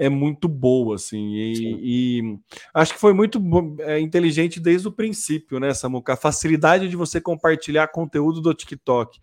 é 0.00 0.08
muito 0.08 0.48
boa, 0.48 0.94
assim, 0.94 1.34
e, 1.34 1.78
e 1.82 2.38
acho 2.72 2.94
que 2.94 2.98
foi 2.98 3.12
muito 3.12 3.38
é, 3.80 4.00
inteligente 4.00 4.58
desde 4.58 4.88
o 4.88 4.92
princípio, 4.92 5.60
né, 5.60 5.74
Samuca? 5.74 6.14
A 6.14 6.16
facilidade 6.16 6.88
de 6.88 6.96
você 6.96 7.20
compartilhar 7.20 7.86
conteúdo 7.88 8.40
do 8.40 8.54
TikTok. 8.54 9.20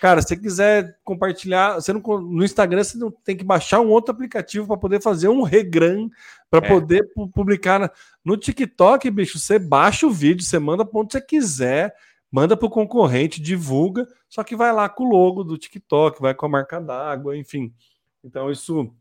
Cara, 0.00 0.20
se 0.20 0.26
você 0.26 0.36
quiser 0.36 0.98
compartilhar, 1.04 1.74
você 1.74 1.92
não, 1.92 2.00
no 2.00 2.44
Instagram 2.44 2.82
você 2.82 2.98
não 2.98 3.08
tem 3.08 3.36
que 3.36 3.44
baixar 3.44 3.80
um 3.80 3.88
outro 3.88 4.12
aplicativo 4.12 4.66
para 4.66 4.76
poder 4.76 5.00
fazer 5.00 5.28
um 5.28 5.42
regram 5.42 6.10
para 6.50 6.66
é. 6.66 6.68
poder 6.68 7.08
publicar 7.32 7.78
na, 7.78 7.90
no 8.24 8.36
TikTok, 8.36 9.08
bicho. 9.12 9.38
Você 9.38 9.60
baixa 9.60 10.08
o 10.08 10.10
vídeo, 10.10 10.44
você 10.44 10.58
manda 10.58 10.84
para 10.84 11.00
onde 11.00 11.12
você 11.12 11.20
quiser, 11.20 11.94
manda 12.32 12.56
para 12.56 12.66
o 12.66 12.70
concorrente, 12.70 13.40
divulga, 13.40 14.04
só 14.28 14.42
que 14.42 14.56
vai 14.56 14.72
lá 14.72 14.88
com 14.88 15.04
o 15.04 15.08
logo 15.08 15.44
do 15.44 15.56
TikTok, 15.56 16.20
vai 16.20 16.34
com 16.34 16.46
a 16.46 16.48
marca 16.48 16.80
d'água, 16.80 17.36
enfim. 17.36 17.72
Então 18.24 18.50
isso 18.50 18.92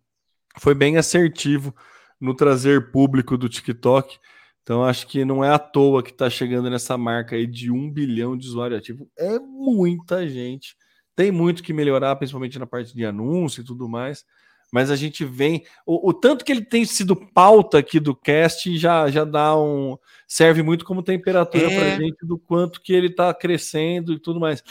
foi 0.59 0.73
bem 0.73 0.97
assertivo 0.97 1.75
no 2.19 2.33
trazer 2.33 2.91
público 2.91 3.37
do 3.37 3.49
TikTok. 3.49 4.17
Então 4.63 4.83
acho 4.83 5.05
que 5.07 5.23
não 5.23 5.43
é 5.43 5.49
à 5.49 5.59
toa 5.59 6.01
que 6.01 6.09
está 6.09 6.29
chegando 6.29 6.69
nessa 6.69 6.97
marca 6.97 7.35
aí 7.35 7.45
de 7.45 7.71
um 7.71 7.91
bilhão 7.91 8.35
de 8.35 8.47
usuários 8.47 8.79
ativos. 8.79 9.07
É 9.17 9.37
muita 9.37 10.27
gente. 10.27 10.75
Tem 11.15 11.31
muito 11.31 11.61
que 11.61 11.71
melhorar, 11.71 12.15
principalmente 12.15 12.57
na 12.57 12.65
parte 12.65 12.93
de 12.93 13.05
anúncio 13.05 13.61
e 13.61 13.63
tudo 13.63 13.87
mais. 13.87 14.25
Mas 14.71 14.89
a 14.89 14.95
gente 14.95 15.23
vem. 15.23 15.63
O, 15.85 16.09
o 16.09 16.13
tanto 16.13 16.43
que 16.43 16.51
ele 16.51 16.65
tem 16.65 16.83
sido 16.83 17.15
pauta 17.15 17.77
aqui 17.77 17.99
do 17.99 18.15
cast 18.15 18.75
já, 18.77 19.09
já 19.09 19.23
dá 19.23 19.55
um. 19.55 19.97
serve 20.27 20.63
muito 20.63 20.83
como 20.83 21.03
temperatura 21.03 21.71
é. 21.71 21.79
para 21.79 21.93
a 21.93 21.99
gente 21.99 22.25
do 22.25 22.37
quanto 22.37 22.81
que 22.81 22.91
ele 22.91 23.07
está 23.07 23.33
crescendo 23.33 24.13
e 24.13 24.19
tudo 24.19 24.39
mais. 24.39 24.63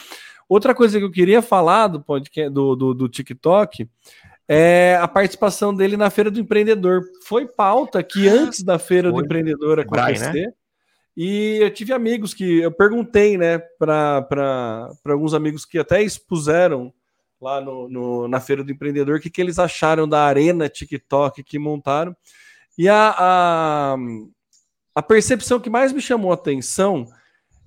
Outra 0.47 0.75
coisa 0.75 0.99
que 0.99 1.05
eu 1.05 1.11
queria 1.11 1.41
falar 1.41 1.87
do 1.87 2.01
podcast 2.01 2.53
do, 2.53 2.75
do, 2.75 2.93
do 2.93 3.09
TikTok 3.09 3.89
é 4.47 4.97
a 5.01 5.07
participação 5.07 5.73
dele 5.73 5.97
na 5.97 6.09
Feira 6.09 6.29
do 6.29 6.39
Empreendedor. 6.39 7.03
Foi 7.25 7.47
pauta 7.47 8.03
que 8.03 8.27
ah, 8.27 8.33
antes 8.33 8.63
da 8.63 8.77
Feira 8.77 9.09
Foi. 9.09 9.21
do 9.21 9.25
Empreendedor 9.25 9.79
acontecer. 9.79 10.31
Brian, 10.31 10.45
né? 10.47 10.53
E 11.17 11.59
eu 11.61 11.71
tive 11.73 11.93
amigos 11.93 12.33
que 12.33 12.59
eu 12.59 12.71
perguntei, 12.71 13.37
né, 13.37 13.57
para 13.79 14.89
alguns 15.05 15.33
amigos 15.33 15.63
que 15.63 15.79
até 15.79 16.03
expuseram 16.03 16.93
lá 17.39 17.61
no, 17.61 17.87
no, 17.87 18.27
na 18.27 18.41
Feira 18.41 18.63
do 18.63 18.71
Empreendedor 18.71 19.17
o 19.17 19.21
que, 19.21 19.29
que 19.29 19.39
eles 19.39 19.57
acharam 19.57 20.07
da 20.07 20.25
arena 20.25 20.67
TikTok 20.67 21.41
que 21.41 21.57
montaram. 21.57 22.15
E 22.77 22.89
a, 22.89 23.15
a, 23.17 23.95
a 24.93 25.01
percepção 25.01 25.59
que 25.59 25.69
mais 25.69 25.93
me 25.93 26.01
chamou 26.01 26.31
a 26.31 26.35
atenção 26.35 27.05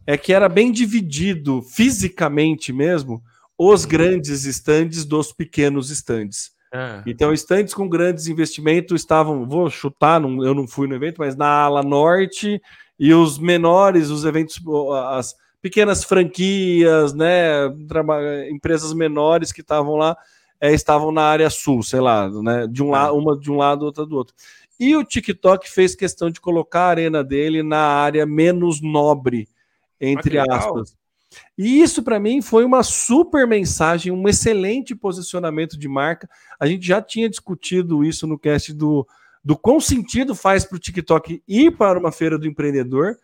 é 0.06 0.18
que 0.18 0.32
era 0.32 0.48
bem 0.48 0.70
dividido 0.70 1.62
fisicamente 1.62 2.72
mesmo 2.72 3.22
os 3.56 3.86
grandes 3.86 4.44
estandes 4.44 5.06
dos 5.06 5.32
pequenos 5.32 5.90
estandes. 5.90 6.57
Ah. 6.72 7.02
Então, 7.06 7.32
estandes 7.32 7.72
com 7.74 7.88
grandes 7.88 8.26
investimentos 8.26 9.00
estavam, 9.00 9.48
vou 9.48 9.70
chutar, 9.70 10.20
não, 10.20 10.44
eu 10.44 10.54
não 10.54 10.66
fui 10.66 10.86
no 10.86 10.94
evento, 10.94 11.18
mas 11.18 11.36
na 11.36 11.46
ala 11.46 11.82
norte 11.82 12.60
e 12.98 13.14
os 13.14 13.38
menores, 13.38 14.10
os 14.10 14.24
eventos, 14.24 14.60
as 15.10 15.34
pequenas 15.62 16.04
franquias, 16.04 17.14
né, 17.14 17.66
empresas 18.50 18.92
menores 18.92 19.52
que 19.52 19.60
estavam 19.60 19.96
lá, 19.96 20.16
é, 20.60 20.72
estavam 20.72 21.12
na 21.12 21.22
área 21.22 21.48
sul, 21.48 21.82
sei 21.82 22.00
lá, 22.00 22.28
né, 22.28 22.66
de 22.66 22.82
um 22.82 22.90
lado, 22.90 23.16
uma 23.16 23.38
de 23.38 23.50
um 23.50 23.56
lado, 23.56 23.84
outra 23.84 24.04
do 24.04 24.16
outro. 24.16 24.34
E 24.78 24.94
o 24.94 25.04
TikTok 25.04 25.68
fez 25.70 25.94
questão 25.94 26.30
de 26.30 26.40
colocar 26.40 26.82
a 26.82 26.90
arena 26.90 27.24
dele 27.24 27.62
na 27.62 27.80
área 27.80 28.24
menos 28.26 28.80
nobre, 28.80 29.48
entre 30.00 30.38
ah, 30.38 30.44
aspas. 30.50 30.97
E 31.56 31.82
isso 31.82 32.02
para 32.02 32.18
mim 32.18 32.40
foi 32.40 32.64
uma 32.64 32.82
super 32.82 33.46
mensagem, 33.46 34.12
um 34.12 34.28
excelente 34.28 34.94
posicionamento 34.94 35.78
de 35.78 35.88
marca. 35.88 36.28
A 36.58 36.66
gente 36.66 36.86
já 36.86 37.02
tinha 37.02 37.28
discutido 37.28 38.04
isso 38.04 38.26
no 38.26 38.38
cast 38.38 38.72
do, 38.72 39.06
do 39.44 39.56
quão 39.56 39.80
sentido 39.80 40.34
faz 40.34 40.64
para 40.64 40.76
o 40.76 40.80
TikTok 40.80 41.42
ir 41.46 41.76
para 41.76 41.98
uma 41.98 42.12
feira 42.12 42.38
do 42.38 42.46
empreendedor, 42.46 43.16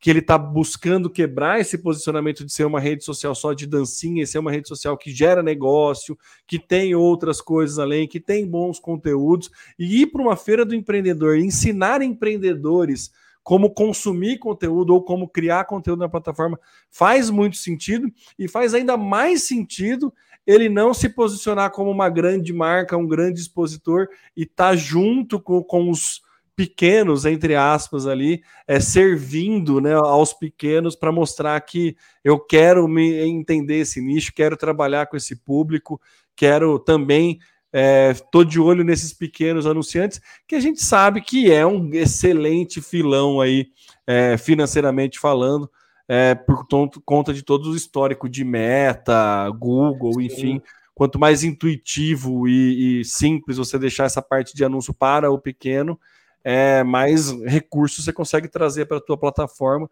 que 0.00 0.10
ele 0.10 0.20
está 0.20 0.38
buscando 0.38 1.10
quebrar 1.10 1.60
esse 1.60 1.76
posicionamento 1.76 2.44
de 2.44 2.52
ser 2.52 2.64
uma 2.64 2.78
rede 2.78 3.04
social 3.04 3.34
só 3.34 3.52
de 3.52 3.66
dancinha, 3.66 4.22
e 4.22 4.26
ser 4.26 4.38
uma 4.38 4.52
rede 4.52 4.68
social 4.68 4.96
que 4.96 5.10
gera 5.10 5.42
negócio, 5.42 6.16
que 6.46 6.58
tem 6.58 6.94
outras 6.94 7.40
coisas 7.40 7.78
além, 7.78 8.06
que 8.06 8.20
tem 8.20 8.46
bons 8.46 8.78
conteúdos, 8.78 9.50
e 9.76 10.02
ir 10.02 10.06
para 10.06 10.22
uma 10.22 10.36
feira 10.36 10.64
do 10.64 10.74
empreendedor, 10.74 11.36
ensinar 11.36 12.00
empreendedores 12.00 13.10
como 13.48 13.70
consumir 13.70 14.36
conteúdo 14.36 14.92
ou 14.92 15.02
como 15.02 15.26
criar 15.26 15.64
conteúdo 15.64 16.00
na 16.00 16.08
plataforma 16.08 16.60
faz 16.90 17.30
muito 17.30 17.56
sentido 17.56 18.12
e 18.38 18.46
faz 18.46 18.74
ainda 18.74 18.94
mais 18.94 19.44
sentido 19.44 20.12
ele 20.46 20.68
não 20.68 20.92
se 20.92 21.08
posicionar 21.08 21.70
como 21.70 21.90
uma 21.90 22.10
grande 22.10 22.52
marca, 22.52 22.94
um 22.94 23.06
grande 23.06 23.40
expositor 23.40 24.06
e 24.36 24.44
tá 24.44 24.76
junto 24.76 25.40
com, 25.40 25.62
com 25.62 25.88
os 25.88 26.20
pequenos, 26.54 27.24
entre 27.24 27.54
aspas, 27.54 28.06
ali, 28.06 28.42
é, 28.66 28.80
servindo 28.80 29.80
né, 29.80 29.94
aos 29.94 30.34
pequenos 30.34 30.94
para 30.94 31.10
mostrar 31.10 31.58
que 31.62 31.96
eu 32.22 32.38
quero 32.38 32.86
me 32.86 33.14
entender 33.26 33.78
esse 33.78 33.98
nicho, 34.02 34.30
quero 34.34 34.58
trabalhar 34.58 35.06
com 35.06 35.16
esse 35.16 35.34
público, 35.34 35.98
quero 36.36 36.78
também 36.78 37.38
Estou 37.72 38.42
é, 38.42 38.44
de 38.44 38.58
olho 38.58 38.82
nesses 38.82 39.12
pequenos 39.12 39.66
anunciantes, 39.66 40.20
que 40.46 40.54
a 40.54 40.60
gente 40.60 40.82
sabe 40.82 41.20
que 41.20 41.52
é 41.52 41.66
um 41.66 41.92
excelente 41.92 42.80
filão 42.80 43.40
aí, 43.40 43.68
é, 44.06 44.38
financeiramente 44.38 45.18
falando, 45.18 45.70
é, 46.08 46.34
por 46.34 46.66
conta 47.04 47.34
de 47.34 47.42
todo 47.42 47.70
o 47.70 47.76
histórico 47.76 48.28
de 48.28 48.42
Meta, 48.42 49.48
Google, 49.50 50.14
Sim. 50.14 50.24
enfim. 50.24 50.62
Quanto 50.94 51.18
mais 51.18 51.44
intuitivo 51.44 52.48
e, 52.48 53.00
e, 53.00 53.04
simples 53.04 53.58
você 53.58 53.78
deixar 53.78 54.04
essa 54.04 54.22
parte 54.22 54.56
de 54.56 54.64
anúncio 54.64 54.92
para 54.92 55.30
o 55.30 55.38
pequeno, 55.38 56.00
é, 56.42 56.82
mais 56.82 57.30
recursos 57.42 58.04
você 58.04 58.12
consegue 58.12 58.48
trazer 58.48 58.86
para 58.86 58.96
a 58.96 59.00
tua 59.00 59.16
plataforma. 59.16 59.88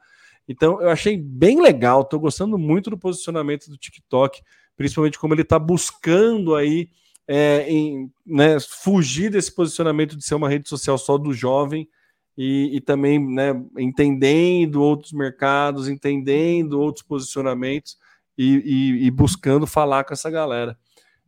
Então, 0.49 0.81
eu 0.81 0.89
achei 0.89 1.17
bem 1.17 1.61
legal, 1.61 2.01
estou 2.01 2.19
gostando 2.19 2.59
muito 2.59 2.89
do 2.89 2.99
posicionamento 2.99 3.69
do 3.69 3.77
TikTok, 3.77 4.41
principalmente 4.77 5.19
como 5.19 5.35
ele 5.35 5.43
está 5.43 5.59
buscando 5.59 6.55
aí 6.55 6.89
é, 7.29 7.69
em, 7.69 8.11
né, 8.25 8.59
fugir 8.61 9.31
desse 9.31 9.55
posicionamento 9.55 10.17
de 10.17 10.25
ser 10.25 10.35
uma 10.35 10.49
rede 10.49 10.69
social 10.69 10.97
só 10.97 11.19
do 11.19 11.33
jovem 11.33 11.89
e, 12.37 12.77
e 12.77 12.81
também 12.81 13.19
né, 13.19 13.53
entendendo 13.79 14.83
outros 14.83 15.13
mercados, 15.13 15.89
entendendo 15.89 16.81
outros 16.81 17.05
posicionamentos 17.05 17.97
e, 18.37 18.57
e, 18.65 19.07
e, 19.07 19.11
buscando 19.11 19.67
falar 19.67 20.05
com 20.05 20.13
essa 20.13 20.31
galera. 20.31 20.79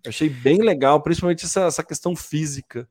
Achei 0.06 0.28
bem 0.28 0.58
legal, 0.58 1.02
principalmente 1.02 1.44
essa, 1.44 1.62
essa 1.62 1.82
questão 1.82 2.14
física. 2.14 2.88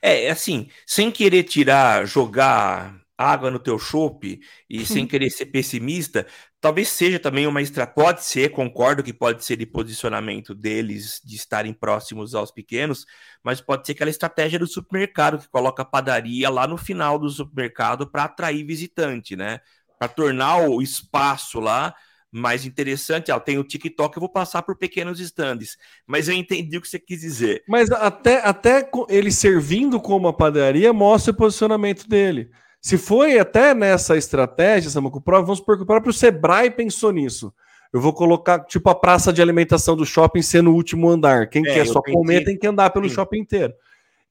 É, 0.00 0.30
assim, 0.30 0.68
sem 0.86 1.10
querer 1.10 1.44
tirar, 1.44 2.06
jogar 2.06 3.01
água 3.22 3.50
no 3.50 3.58
teu 3.58 3.78
chope 3.78 4.40
e 4.68 4.84
sem 4.84 5.06
querer 5.06 5.30
ser 5.30 5.46
pessimista, 5.46 6.26
talvez 6.60 6.88
seja 6.88 7.18
também 7.18 7.46
uma 7.46 7.62
estratégia, 7.62 7.94
pode 7.94 8.24
ser, 8.24 8.50
concordo 8.50 9.02
que 9.02 9.12
pode 9.12 9.44
ser 9.44 9.56
de 9.56 9.66
posicionamento 9.66 10.54
deles 10.54 11.20
de 11.24 11.36
estarem 11.36 11.72
próximos 11.72 12.34
aos 12.34 12.50
pequenos, 12.50 13.06
mas 13.42 13.60
pode 13.60 13.86
ser 13.86 13.92
aquela 13.92 14.10
estratégia 14.10 14.58
do 14.58 14.66
supermercado 14.66 15.38
que 15.38 15.48
coloca 15.48 15.82
a 15.82 15.86
padaria 15.86 16.48
lá 16.50 16.66
no 16.66 16.76
final 16.76 17.18
do 17.18 17.28
supermercado 17.28 18.10
para 18.10 18.24
atrair 18.24 18.64
visitante, 18.64 19.36
né? 19.36 19.60
Para 19.98 20.08
tornar 20.08 20.68
o 20.68 20.82
espaço 20.82 21.60
lá 21.60 21.94
mais 22.32 22.64
interessante. 22.64 23.30
Ah, 23.30 23.38
tem 23.38 23.58
o 23.58 23.64
TikTok, 23.64 24.16
eu 24.16 24.20
vou 24.20 24.28
passar 24.28 24.62
por 24.62 24.76
pequenos 24.76 25.20
stands. 25.20 25.76
Mas 26.06 26.28
eu 26.28 26.34
entendi 26.34 26.78
o 26.78 26.80
que 26.80 26.88
você 26.88 26.98
quis 26.98 27.20
dizer. 27.20 27.62
Mas 27.68 27.90
até, 27.90 28.38
até 28.38 28.88
ele 29.10 29.30
servindo 29.30 30.00
como 30.00 30.28
uma 30.28 30.32
padaria 30.32 30.92
mostra 30.92 31.32
o 31.32 31.36
posicionamento 31.36 32.08
dele. 32.08 32.50
Se 32.82 32.98
foi 32.98 33.38
até 33.38 33.72
nessa 33.74 34.16
estratégia, 34.16 34.90
Samuco, 34.90 35.22
vamos 35.24 35.58
supor 35.58 35.76
que 35.76 35.84
o 35.84 35.86
próprio 35.86 36.12
Sebrae 36.12 36.68
pensou 36.68 37.12
nisso. 37.12 37.54
Eu 37.92 38.00
vou 38.00 38.12
colocar, 38.12 38.58
tipo, 38.64 38.90
a 38.90 38.94
praça 38.94 39.32
de 39.32 39.40
alimentação 39.40 39.94
do 39.94 40.04
shopping 40.04 40.42
ser 40.42 40.64
no 40.64 40.74
último 40.74 41.08
andar. 41.08 41.48
Quem 41.48 41.64
é, 41.64 41.74
quer 41.74 41.86
só 41.86 42.00
pensei... 42.00 42.18
comer 42.18 42.44
tem 42.44 42.58
que 42.58 42.66
andar 42.66 42.90
pelo 42.90 43.08
Sim. 43.08 43.14
shopping 43.14 43.38
inteiro. 43.38 43.72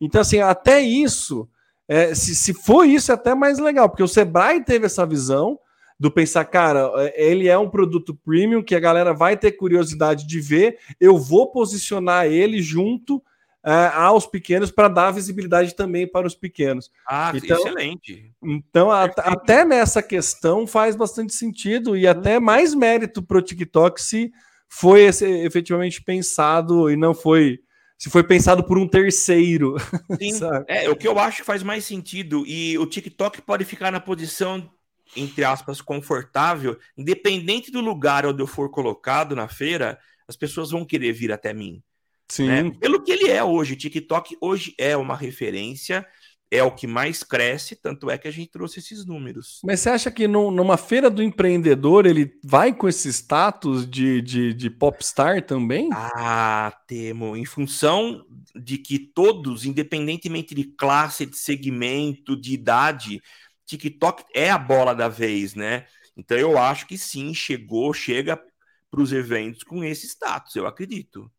Então, 0.02 0.20
assim, 0.20 0.40
até 0.40 0.82
isso, 0.82 1.48
é, 1.88 2.14
se, 2.14 2.36
se 2.36 2.54
for 2.54 2.86
isso, 2.86 3.10
é 3.12 3.16
até 3.16 3.34
mais 3.34 3.58
legal, 3.58 3.88
porque 3.88 4.04
o 4.04 4.08
Sebrae 4.08 4.62
teve 4.66 4.86
essa 4.86 5.06
visão 5.06 5.58
do 5.98 6.12
pensar, 6.12 6.44
cara, 6.44 6.92
é, 6.98 7.30
ele 7.30 7.48
é 7.48 7.58
um 7.58 7.70
produto 7.70 8.14
premium 8.26 8.62
que 8.62 8.76
a 8.76 8.80
galera 8.82 9.14
vai 9.14 9.38
ter 9.38 9.54
curiosidade 9.54 10.28
de 10.28 10.42
ver, 10.42 10.78
eu 11.00 11.18
vou 11.18 11.52
posicionar 11.52 12.26
ele 12.26 12.62
junto 12.62 13.24
é, 13.64 13.92
aos 13.94 14.26
pequenos 14.26 14.72
para 14.72 14.88
dar 14.88 15.12
visibilidade 15.12 15.76
também 15.76 16.08
para 16.08 16.26
os 16.26 16.36
pequenos. 16.36 16.90
Ah, 17.08 17.32
então, 17.36 17.58
excelente. 17.58 18.34
Então, 18.44 18.92
a, 18.92 19.04
até 19.04 19.64
nessa 19.64 20.02
questão 20.02 20.66
faz 20.66 20.96
bastante 20.96 21.34
sentido 21.34 21.96
e 21.96 22.08
até 22.08 22.40
mais 22.40 22.74
mérito 22.74 23.22
para 23.22 23.38
o 23.38 23.42
TikTok 23.42 24.02
se 24.02 24.32
foi 24.68 25.02
esse, 25.02 25.26
efetivamente 25.26 26.02
pensado 26.02 26.90
e 26.90 26.96
não 26.96 27.14
foi 27.14 27.60
se 27.98 28.10
foi 28.10 28.24
pensado 28.24 28.64
por 28.64 28.80
um 28.80 28.88
terceiro. 28.88 29.76
Sim, 30.20 30.40
é 30.68 30.90
o 30.90 30.96
que 30.96 31.08
eu 31.08 31.20
acho 31.20 31.38
que 31.38 31.44
faz 31.46 31.62
mais 31.62 31.86
sentido. 31.86 32.44
E 32.48 32.76
o 32.80 32.88
TikTok 32.88 33.44
pode 33.44 33.64
ficar 33.64 33.92
na 33.92 34.00
posição 34.00 34.68
entre 35.16 35.44
aspas, 35.44 35.82
confortável, 35.82 36.78
independente 36.98 37.72
do 37.72 37.82
lugar 37.82 38.26
onde 38.26 38.42
eu 38.42 38.48
for 38.48 38.70
colocado 38.70 39.36
na 39.36 39.48
feira, 39.48 40.00
as 40.28 40.36
pessoas 40.36 40.72
vão 40.72 40.86
querer 40.86 41.12
vir 41.12 41.32
até 41.32 41.54
mim. 41.54 41.84
Sim. 42.32 42.48
Né? 42.48 42.72
Pelo 42.80 43.04
que 43.04 43.12
ele 43.12 43.30
é 43.30 43.44
hoje, 43.44 43.74
o 43.74 43.78
TikTok 43.78 44.38
hoje 44.40 44.74
é 44.78 44.96
uma 44.96 45.18
referência, 45.18 46.08
é 46.50 46.64
o 46.64 46.72
que 46.72 46.88
mais 46.88 47.24
cresce, 47.24 47.76
tanto 47.76 48.10
é 48.10 48.18
que 48.18 48.28
a 48.28 48.32
gente 48.32 48.50
trouxe 48.50 48.80
esses 48.80 49.06
números. 49.06 49.60
Mas 49.66 49.82
você 49.82 49.90
acha 49.90 50.10
que 50.10 50.30
no, 50.30 50.50
numa 50.50 50.78
feira 50.78 51.10
do 51.10 51.22
empreendedor 51.22 52.06
ele 52.06 52.40
vai 52.42 52.74
com 52.74 52.88
esse 52.88 53.10
status 53.10 53.86
de, 53.86 54.22
de, 54.22 54.54
de 54.54 54.70
popstar 54.70 55.46
também? 55.46 55.90
Ah, 55.92 56.74
temo. 56.88 57.36
Em 57.36 57.44
função 57.44 58.26
de 58.56 58.78
que 58.78 58.98
todos, 58.98 59.66
independentemente 59.66 60.56
de 60.56 60.64
classe, 60.64 61.26
de 61.26 61.36
segmento, 61.36 62.40
de 62.40 62.54
idade, 62.54 63.22
TikTok 63.66 64.24
é 64.34 64.50
a 64.50 64.58
bola 64.58 64.96
da 64.96 65.10
vez, 65.10 65.54
né? 65.54 65.86
Então 66.16 66.38
eu 66.38 66.58
acho 66.58 66.88
que 66.88 66.98
sim, 66.98 67.34
chegou, 67.34 67.94
chega 67.94 68.42
para 68.90 69.02
os 69.02 69.12
eventos 69.12 69.64
com 69.64 69.84
esse 69.84 70.08
status, 70.08 70.56
eu 70.56 70.66
acredito. 70.66 71.30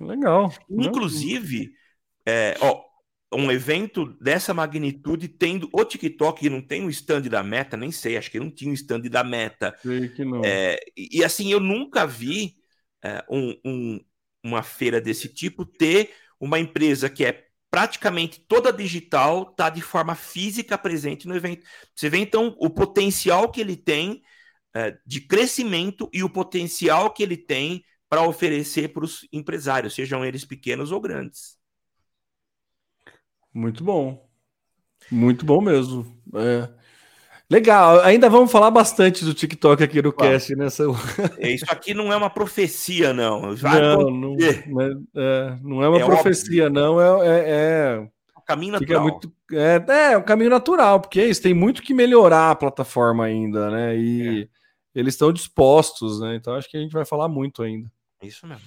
Legal. 0.00 0.52
Inclusive, 0.70 1.72
é, 2.26 2.56
ó, 2.60 2.82
um 3.34 3.50
evento 3.50 4.06
dessa 4.20 4.52
magnitude, 4.52 5.28
tendo 5.28 5.68
o 5.72 5.84
TikTok, 5.84 6.48
não 6.48 6.60
tem 6.60 6.82
um 6.82 6.90
stand 6.90 7.22
da 7.22 7.42
Meta, 7.42 7.76
nem 7.76 7.90
sei, 7.90 8.16
acho 8.16 8.30
que 8.30 8.38
não 8.38 8.50
tinha 8.50 8.70
um 8.70 8.74
stand 8.74 9.02
da 9.02 9.24
Meta. 9.24 9.76
Sei 9.82 10.08
que 10.08 10.24
não. 10.24 10.42
É, 10.44 10.78
e, 10.96 11.24
assim, 11.24 11.50
eu 11.50 11.60
nunca 11.60 12.06
vi 12.06 12.54
é, 13.02 13.24
um, 13.30 13.56
um, 13.64 14.00
uma 14.44 14.62
feira 14.62 15.00
desse 15.00 15.28
tipo 15.28 15.64
ter 15.64 16.10
uma 16.38 16.58
empresa 16.58 17.08
que 17.08 17.24
é 17.24 17.46
praticamente 17.70 18.38
toda 18.46 18.70
digital 18.72 19.48
está 19.50 19.70
de 19.70 19.80
forma 19.80 20.14
física 20.14 20.76
presente 20.76 21.26
no 21.26 21.34
evento. 21.34 21.66
Você 21.94 22.10
vê 22.10 22.18
então 22.18 22.54
o 22.58 22.68
potencial 22.68 23.50
que 23.50 23.60
ele 23.62 23.76
tem 23.76 24.22
é, 24.74 24.96
de 25.06 25.22
crescimento 25.22 26.08
e 26.12 26.22
o 26.22 26.28
potencial 26.28 27.10
que 27.12 27.22
ele 27.22 27.36
tem 27.36 27.82
para 28.12 28.28
oferecer 28.28 28.88
para 28.88 29.06
os 29.06 29.26
empresários, 29.32 29.94
sejam 29.94 30.22
eles 30.22 30.44
pequenos 30.44 30.92
ou 30.92 31.00
grandes. 31.00 31.56
Muito 33.54 33.82
bom. 33.82 34.28
Muito 35.10 35.46
bom 35.46 35.62
mesmo. 35.62 36.14
É. 36.34 36.68
Legal, 37.48 38.00
ainda 38.00 38.28
vamos 38.28 38.52
falar 38.52 38.70
bastante 38.70 39.24
do 39.24 39.32
TikTok 39.32 39.82
aqui 39.82 40.02
no 40.02 40.12
cast 40.12 40.54
nessa. 40.54 40.84
É, 41.38 41.52
isso 41.52 41.64
aqui 41.70 41.94
não 41.94 42.12
é 42.12 42.16
uma 42.16 42.28
profecia, 42.28 43.14
não. 43.14 43.54
Não, 43.54 44.10
não, 44.10 44.36
é, 44.38 44.90
é, 45.16 45.58
não 45.62 45.82
é 45.82 45.88
uma 45.88 46.00
é 46.00 46.04
profecia, 46.04 46.66
óbvio. 46.66 46.82
não. 46.82 47.00
É, 47.00 47.28
é, 47.28 47.44
é, 47.48 48.08
o 48.36 48.42
caminho 48.42 48.72
natural. 48.72 49.02
Muito, 49.04 49.32
é, 49.52 49.84
é, 49.88 50.16
o 50.18 50.22
caminho 50.22 50.50
natural, 50.50 51.00
porque 51.00 51.18
é 51.18 51.28
isso, 51.28 51.40
tem 51.40 51.54
muito 51.54 51.80
que 51.80 51.94
melhorar 51.94 52.50
a 52.50 52.56
plataforma 52.56 53.24
ainda, 53.24 53.70
né? 53.70 53.96
E 53.96 54.50
eles 54.94 55.14
estão 55.14 55.32
dispostos, 55.32 56.20
né? 56.20 56.36
Então 56.36 56.54
acho 56.54 56.68
que 56.68 56.76
a 56.76 56.80
gente 56.80 56.92
vai 56.92 57.06
falar 57.06 57.26
muito 57.26 57.62
ainda. 57.62 57.90
Isso 58.22 58.46
mesmo. 58.46 58.62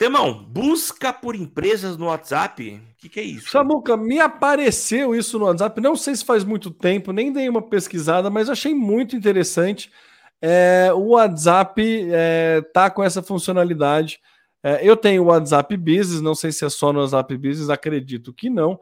Temão, 0.00 0.44
busca 0.44 1.12
por 1.12 1.36
empresas 1.36 1.98
no 1.98 2.06
WhatsApp. 2.06 2.80
O 2.92 2.96
que, 2.96 3.08
que, 3.08 3.20
é 3.20 3.22
isso? 3.22 3.50
Samuca, 3.50 3.98
me 3.98 4.18
apareceu 4.18 5.14
isso 5.14 5.38
no 5.38 5.44
WhatsApp. 5.44 5.78
Não 5.78 5.94
sei 5.94 6.16
se 6.16 6.24
faz 6.24 6.42
muito 6.42 6.70
tempo, 6.70 7.12
nem 7.12 7.30
dei 7.30 7.48
uma 7.50 7.60
pesquisada, 7.60 8.30
mas 8.30 8.48
achei 8.48 8.74
muito 8.74 9.14
interessante. 9.14 9.92
É, 10.40 10.90
o 10.94 11.08
WhatsApp 11.10 12.08
é, 12.10 12.62
tá 12.72 12.88
com 12.88 13.04
essa 13.04 13.22
funcionalidade. 13.22 14.18
É, 14.62 14.80
eu 14.82 14.96
tenho 14.96 15.22
o 15.22 15.26
WhatsApp 15.26 15.76
Business, 15.76 16.22
não 16.22 16.34
sei 16.34 16.50
se 16.50 16.64
é 16.64 16.70
só 16.70 16.94
no 16.94 17.00
WhatsApp 17.00 17.36
Business, 17.36 17.68
acredito 17.68 18.32
que 18.32 18.48
não. 18.48 18.80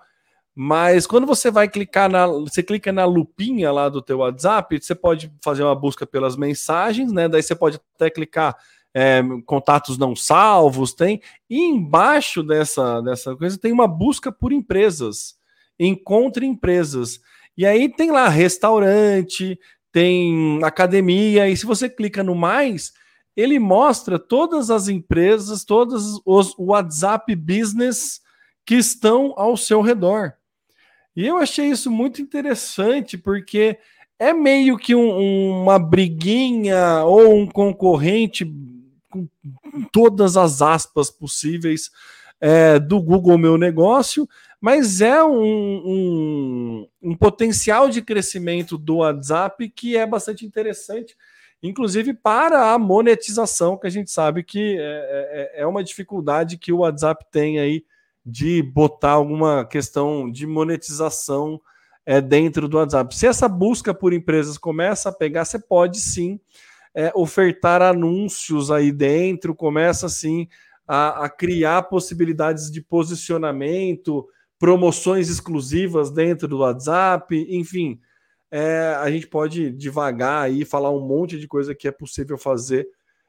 Mas 0.54 1.04
quando 1.04 1.26
você 1.26 1.50
vai 1.50 1.68
clicar 1.68 2.08
na, 2.08 2.28
você 2.28 2.62
clica 2.62 2.92
na 2.92 3.04
lupinha 3.04 3.72
lá 3.72 3.88
do 3.88 4.00
teu 4.00 4.18
WhatsApp, 4.18 4.78
você 4.80 4.94
pode 4.94 5.32
fazer 5.42 5.64
uma 5.64 5.74
busca 5.74 6.06
pelas 6.06 6.36
mensagens, 6.36 7.12
né? 7.12 7.28
Daí 7.28 7.42
você 7.42 7.56
pode 7.56 7.80
até 7.96 8.08
clicar 8.08 8.56
é, 8.94 9.22
contatos 9.46 9.98
não 9.98 10.16
salvos, 10.16 10.92
tem. 10.92 11.20
E 11.48 11.60
embaixo 11.60 12.42
dessa, 12.42 13.00
dessa 13.00 13.36
coisa 13.36 13.58
tem 13.58 13.72
uma 13.72 13.86
busca 13.86 14.32
por 14.32 14.52
empresas. 14.52 15.36
Encontre 15.78 16.46
empresas. 16.46 17.20
E 17.56 17.66
aí 17.66 17.88
tem 17.88 18.10
lá 18.10 18.28
restaurante, 18.28 19.58
tem 19.92 20.60
academia, 20.62 21.48
e 21.48 21.56
se 21.56 21.66
você 21.66 21.88
clica 21.88 22.22
no 22.22 22.34
mais, 22.34 22.92
ele 23.36 23.58
mostra 23.58 24.18
todas 24.18 24.70
as 24.70 24.88
empresas, 24.88 25.64
todos 25.64 26.20
os 26.24 26.54
WhatsApp 26.58 27.34
Business 27.34 28.20
que 28.64 28.74
estão 28.74 29.32
ao 29.36 29.56
seu 29.56 29.80
redor. 29.80 30.34
E 31.16 31.26
eu 31.26 31.36
achei 31.36 31.66
isso 31.66 31.90
muito 31.90 32.20
interessante, 32.22 33.16
porque 33.18 33.78
é 34.18 34.32
meio 34.32 34.76
que 34.76 34.94
um, 34.94 35.62
uma 35.62 35.78
briguinha 35.78 37.04
ou 37.04 37.34
um 37.34 37.46
concorrente 37.46 38.44
com 39.62 39.82
todas 39.92 40.36
as 40.36 40.60
aspas 40.60 41.10
possíveis 41.10 41.90
é, 42.40 42.78
do 42.78 43.00
Google 43.00 43.38
Meu 43.38 43.56
Negócio, 43.56 44.28
mas 44.60 45.00
é 45.00 45.22
um, 45.22 45.32
um, 45.32 46.88
um, 47.02 47.16
potencial 47.16 47.88
de 47.88 48.02
crescimento 48.02 48.76
do 48.76 48.96
WhatsApp 48.96 49.68
que 49.70 49.96
é 49.96 50.06
bastante 50.06 50.44
interessante, 50.44 51.16
inclusive 51.62 52.14
para 52.14 52.72
a 52.72 52.78
monetização, 52.78 53.76
que 53.76 53.86
a 53.86 53.90
gente 53.90 54.10
sabe 54.10 54.42
que 54.42 54.76
é, 54.78 55.52
é, 55.56 55.62
é 55.62 55.66
uma 55.66 55.82
dificuldade 55.82 56.58
que 56.58 56.72
o 56.72 56.78
WhatsApp 56.78 57.24
tem 57.30 57.58
aí 57.58 57.84
de 58.24 58.62
botar 58.62 59.12
alguma 59.12 59.64
questão 59.64 60.30
de 60.30 60.46
monetização 60.46 61.60
é, 62.04 62.20
dentro 62.20 62.68
do 62.68 62.76
WhatsApp. 62.76 63.14
Se 63.16 63.26
essa 63.26 63.48
busca 63.48 63.94
por 63.94 64.12
empresas 64.12 64.58
começa 64.58 65.08
a 65.08 65.12
pegar, 65.12 65.44
você 65.44 65.58
pode 65.58 66.00
sim 66.00 66.40
é, 66.98 67.12
ofertar 67.14 67.80
anúncios 67.80 68.72
aí 68.72 68.90
dentro, 68.90 69.54
começa 69.54 70.06
assim 70.06 70.48
a, 70.84 71.26
a 71.26 71.28
criar 71.30 71.82
possibilidades 71.84 72.72
de 72.72 72.82
posicionamento, 72.82 74.28
promoções 74.58 75.28
exclusivas 75.30 76.10
dentro 76.10 76.48
do 76.48 76.58
WhatsApp, 76.58 77.46
enfim. 77.48 78.00
É, 78.50 78.96
a 78.98 79.08
gente 79.12 79.28
pode 79.28 79.70
devagar 79.70 80.46
aí 80.46 80.64
falar 80.64 80.90
um 80.90 81.06
monte 81.06 81.38
de 81.38 81.46
coisa 81.46 81.72
que 81.72 81.86
é 81.86 81.92
possível 81.92 82.36
fazer 82.36 82.88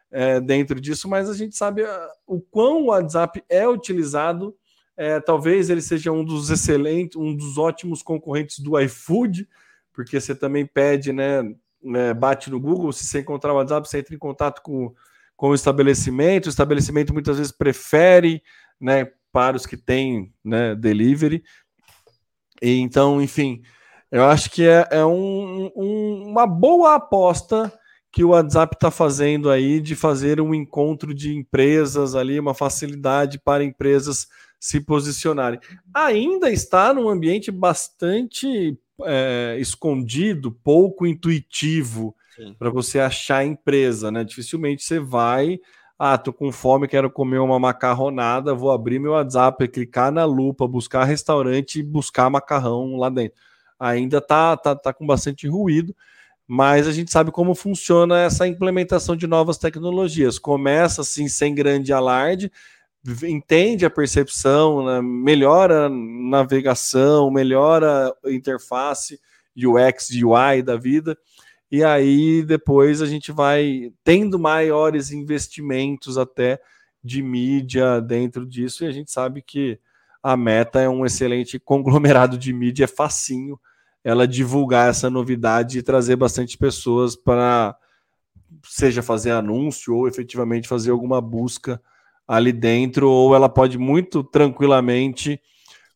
é, 0.09 0.41
dentro 0.41 0.81
disso, 0.81 1.07
mas 1.07 1.29
a 1.29 1.35
gente 1.35 1.55
sabe 1.55 1.83
uh, 1.83 1.87
o 2.25 2.41
quão 2.41 2.81
o 2.81 2.85
WhatsApp 2.87 3.43
é 3.47 3.69
utilizado. 3.69 4.57
É, 4.97 5.19
talvez 5.19 5.69
ele 5.69 5.83
seja 5.83 6.11
um 6.11 6.25
dos 6.25 6.49
excelentes, 6.49 7.15
um 7.15 7.35
dos 7.35 7.59
ótimos 7.59 8.01
concorrentes 8.01 8.57
do 8.57 8.79
iFood, 8.79 9.47
porque 9.93 10.19
você 10.19 10.33
também 10.33 10.65
pede, 10.65 11.13
né? 11.13 11.43
Né, 11.83 12.13
bate 12.13 12.49
no 12.49 12.59
Google, 12.59 12.91
se 12.91 13.05
você 13.05 13.19
encontrar 13.19 13.53
o 13.53 13.57
WhatsApp, 13.57 13.87
você 13.87 13.99
entra 13.99 14.15
em 14.15 14.19
contato 14.19 14.61
com, 14.61 14.93
com 15.35 15.49
o 15.49 15.55
estabelecimento, 15.55 16.47
o 16.47 16.49
estabelecimento 16.49 17.13
muitas 17.13 17.37
vezes 17.37 17.51
prefere, 17.51 18.41
né, 18.79 19.11
para 19.31 19.57
os 19.57 19.65
que 19.65 19.77
têm, 19.77 20.33
né, 20.43 20.75
delivery. 20.75 21.43
E, 22.61 22.79
então, 22.79 23.21
enfim, 23.21 23.61
eu 24.11 24.25
acho 24.25 24.49
que 24.49 24.65
é, 24.65 24.87
é 24.91 25.05
um, 25.05 25.71
um, 25.75 26.23
uma 26.27 26.47
boa 26.47 26.95
aposta 26.95 27.71
que 28.11 28.23
o 28.23 28.29
WhatsApp 28.29 28.75
está 28.75 28.89
fazendo 28.89 29.51
aí 29.51 29.79
de 29.79 29.95
fazer 29.95 30.41
um 30.41 30.53
encontro 30.53 31.13
de 31.13 31.35
empresas 31.35 32.15
ali, 32.15 32.39
uma 32.39 32.55
facilidade 32.55 33.39
para 33.39 33.63
empresas 33.63 34.27
se 34.59 34.81
posicionarem. 34.81 35.59
Ainda 35.93 36.49
está 36.49 36.93
num 36.93 37.07
ambiente 37.07 37.51
bastante 37.51 38.77
é, 39.05 39.57
escondido, 39.59 40.51
pouco 40.51 41.05
intuitivo 41.05 42.15
para 42.57 42.69
você 42.69 42.99
achar 42.99 43.37
a 43.37 43.45
empresa, 43.45 44.11
né? 44.11 44.23
Dificilmente 44.23 44.83
você 44.83 44.99
vai, 44.99 45.59
ah, 45.97 46.17
tô 46.17 46.31
com 46.31 46.51
fome, 46.51 46.87
quero 46.87 47.11
comer 47.11 47.39
uma 47.39 47.59
macarronada, 47.59 48.53
vou 48.53 48.71
abrir 48.71 48.99
meu 48.99 49.11
WhatsApp, 49.11 49.67
clicar 49.67 50.11
na 50.11 50.23
lupa, 50.25 50.67
buscar 50.67 51.03
restaurante 51.03 51.79
e 51.79 51.83
buscar 51.83 52.29
macarrão 52.29 52.95
lá 52.95 53.09
dentro. 53.09 53.37
Ainda 53.79 54.21
tá, 54.21 54.55
tá, 54.55 54.75
tá 54.75 54.93
com 54.93 55.05
bastante 55.05 55.47
ruído, 55.47 55.95
mas 56.47 56.87
a 56.87 56.91
gente 56.91 57.11
sabe 57.11 57.31
como 57.31 57.53
funciona 57.53 58.19
essa 58.21 58.47
implementação 58.47 59.15
de 59.15 59.27
novas 59.27 59.57
tecnologias. 59.57 60.39
Começa 60.39 61.01
assim 61.01 61.27
sem 61.27 61.53
grande 61.53 61.93
alarde, 61.93 62.51
entende 63.23 63.85
a 63.85 63.89
percepção, 63.89 64.85
né? 64.85 65.01
melhora 65.01 65.85
a 65.85 65.89
navegação, 65.89 67.31
melhora 67.31 68.13
a 68.23 68.31
interface 68.31 69.19
UX, 69.55 70.09
UI 70.09 70.61
da 70.61 70.75
vida, 70.77 71.17
e 71.71 71.83
aí 71.83 72.43
depois 72.43 73.01
a 73.01 73.05
gente 73.05 73.31
vai 73.31 73.91
tendo 74.03 74.39
maiores 74.39 75.11
investimentos 75.11 76.17
até 76.17 76.59
de 77.03 77.21
mídia 77.21 78.01
dentro 78.01 78.45
disso, 78.45 78.83
e 78.83 78.87
a 78.87 78.91
gente 78.91 79.11
sabe 79.11 79.41
que 79.41 79.79
a 80.21 80.35
Meta 80.35 80.81
é 80.81 80.89
um 80.89 81.05
excelente 81.05 81.57
conglomerado 81.59 82.37
de 82.37 82.51
mídia, 82.51 82.83
é 82.83 82.87
facinho 82.87 83.59
ela 84.03 84.27
divulgar 84.27 84.89
essa 84.89 85.09
novidade 85.09 85.79
e 85.79 85.83
trazer 85.83 86.15
bastante 86.15 86.57
pessoas 86.57 87.15
para 87.15 87.75
seja 88.63 89.01
fazer 89.01 89.31
anúncio 89.31 89.93
ou 89.93 90.07
efetivamente 90.07 90.67
fazer 90.67 90.91
alguma 90.91 91.21
busca 91.21 91.81
ali 92.29 92.53
dentro, 92.53 93.09
ou 93.09 93.33
ela 93.33 93.49
pode 93.49 93.79
muito 93.79 94.23
tranquilamente 94.23 95.41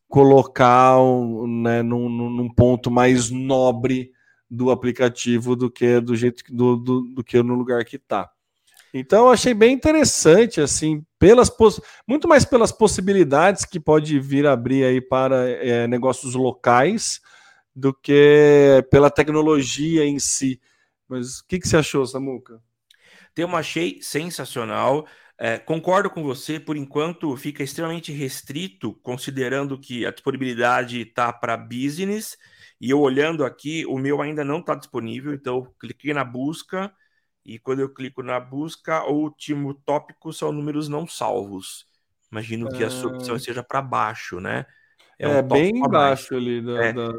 colocar 0.08 0.96
né, 1.46 1.80
num, 1.80 2.08
num 2.08 2.52
ponto 2.52 2.90
mais 2.90 3.30
nobre 3.30 4.10
do 4.50 4.72
aplicativo 4.72 5.54
do 5.54 5.70
que 5.70 6.00
do 6.00 6.16
jeito 6.16 6.42
do, 6.50 6.76
do, 6.76 7.00
do 7.02 7.22
que 7.22 7.40
no 7.40 7.54
lugar 7.54 7.84
que 7.84 7.94
está. 7.94 8.28
Então, 8.92 9.28
achei 9.28 9.54
bem 9.54 9.72
interessante, 9.72 10.60
assim, 10.60 11.04
pelas 11.20 11.52
muito 12.06 12.26
mais 12.26 12.44
pelas 12.44 12.72
possibilidades 12.72 13.64
que 13.64 13.78
pode 13.78 14.18
vir 14.18 14.44
abrir 14.44 14.84
aí 14.84 15.00
para 15.00 15.48
é, 15.48 15.86
negócios 15.86 16.34
locais 16.34 17.20
do 17.74 17.94
que 17.94 18.84
pela 18.90 19.10
tecnologia 19.10 20.04
em 20.04 20.18
si. 20.18 20.60
Mas 21.08 21.38
o 21.38 21.46
que, 21.46 21.60
que 21.60 21.68
você 21.68 21.76
achou, 21.76 22.04
Samuca? 22.04 22.60
Eu 23.36 23.54
achei 23.56 24.00
sensacional. 24.00 25.06
É, 25.38 25.58
concordo 25.58 26.08
com 26.08 26.22
você, 26.22 26.60
por 26.60 26.76
enquanto 26.76 27.36
fica 27.36 27.62
extremamente 27.62 28.12
restrito, 28.12 28.94
considerando 29.02 29.78
que 29.78 30.06
a 30.06 30.10
disponibilidade 30.10 31.00
está 31.00 31.32
para 31.32 31.56
business. 31.56 32.36
E 32.80 32.90
eu 32.90 33.00
olhando 33.00 33.44
aqui, 33.44 33.84
o 33.86 33.98
meu 33.98 34.20
ainda 34.20 34.44
não 34.44 34.58
está 34.58 34.74
disponível, 34.74 35.34
então 35.34 35.56
eu 35.56 35.74
cliquei 35.78 36.12
na 36.12 36.24
busca 36.24 36.92
e 37.44 37.58
quando 37.58 37.80
eu 37.80 37.92
clico 37.92 38.22
na 38.22 38.40
busca, 38.40 39.04
o 39.04 39.12
último 39.12 39.74
tópico 39.74 40.32
são 40.32 40.50
números 40.50 40.88
não 40.88 41.06
salvos. 41.06 41.86
Imagino 42.32 42.70
que 42.70 42.82
a 42.82 42.90
sua 42.90 43.12
opção 43.12 43.34
ah. 43.34 43.38
seja 43.38 43.62
para 43.62 43.82
baixo, 43.82 44.40
né? 44.40 44.64
É, 45.18 45.24
é 45.24 45.42
um 45.42 45.46
bem 45.46 45.70
embaixo 45.76 46.34
ali 46.34 46.62
da, 46.62 46.84
é. 46.84 46.92
da... 46.92 47.12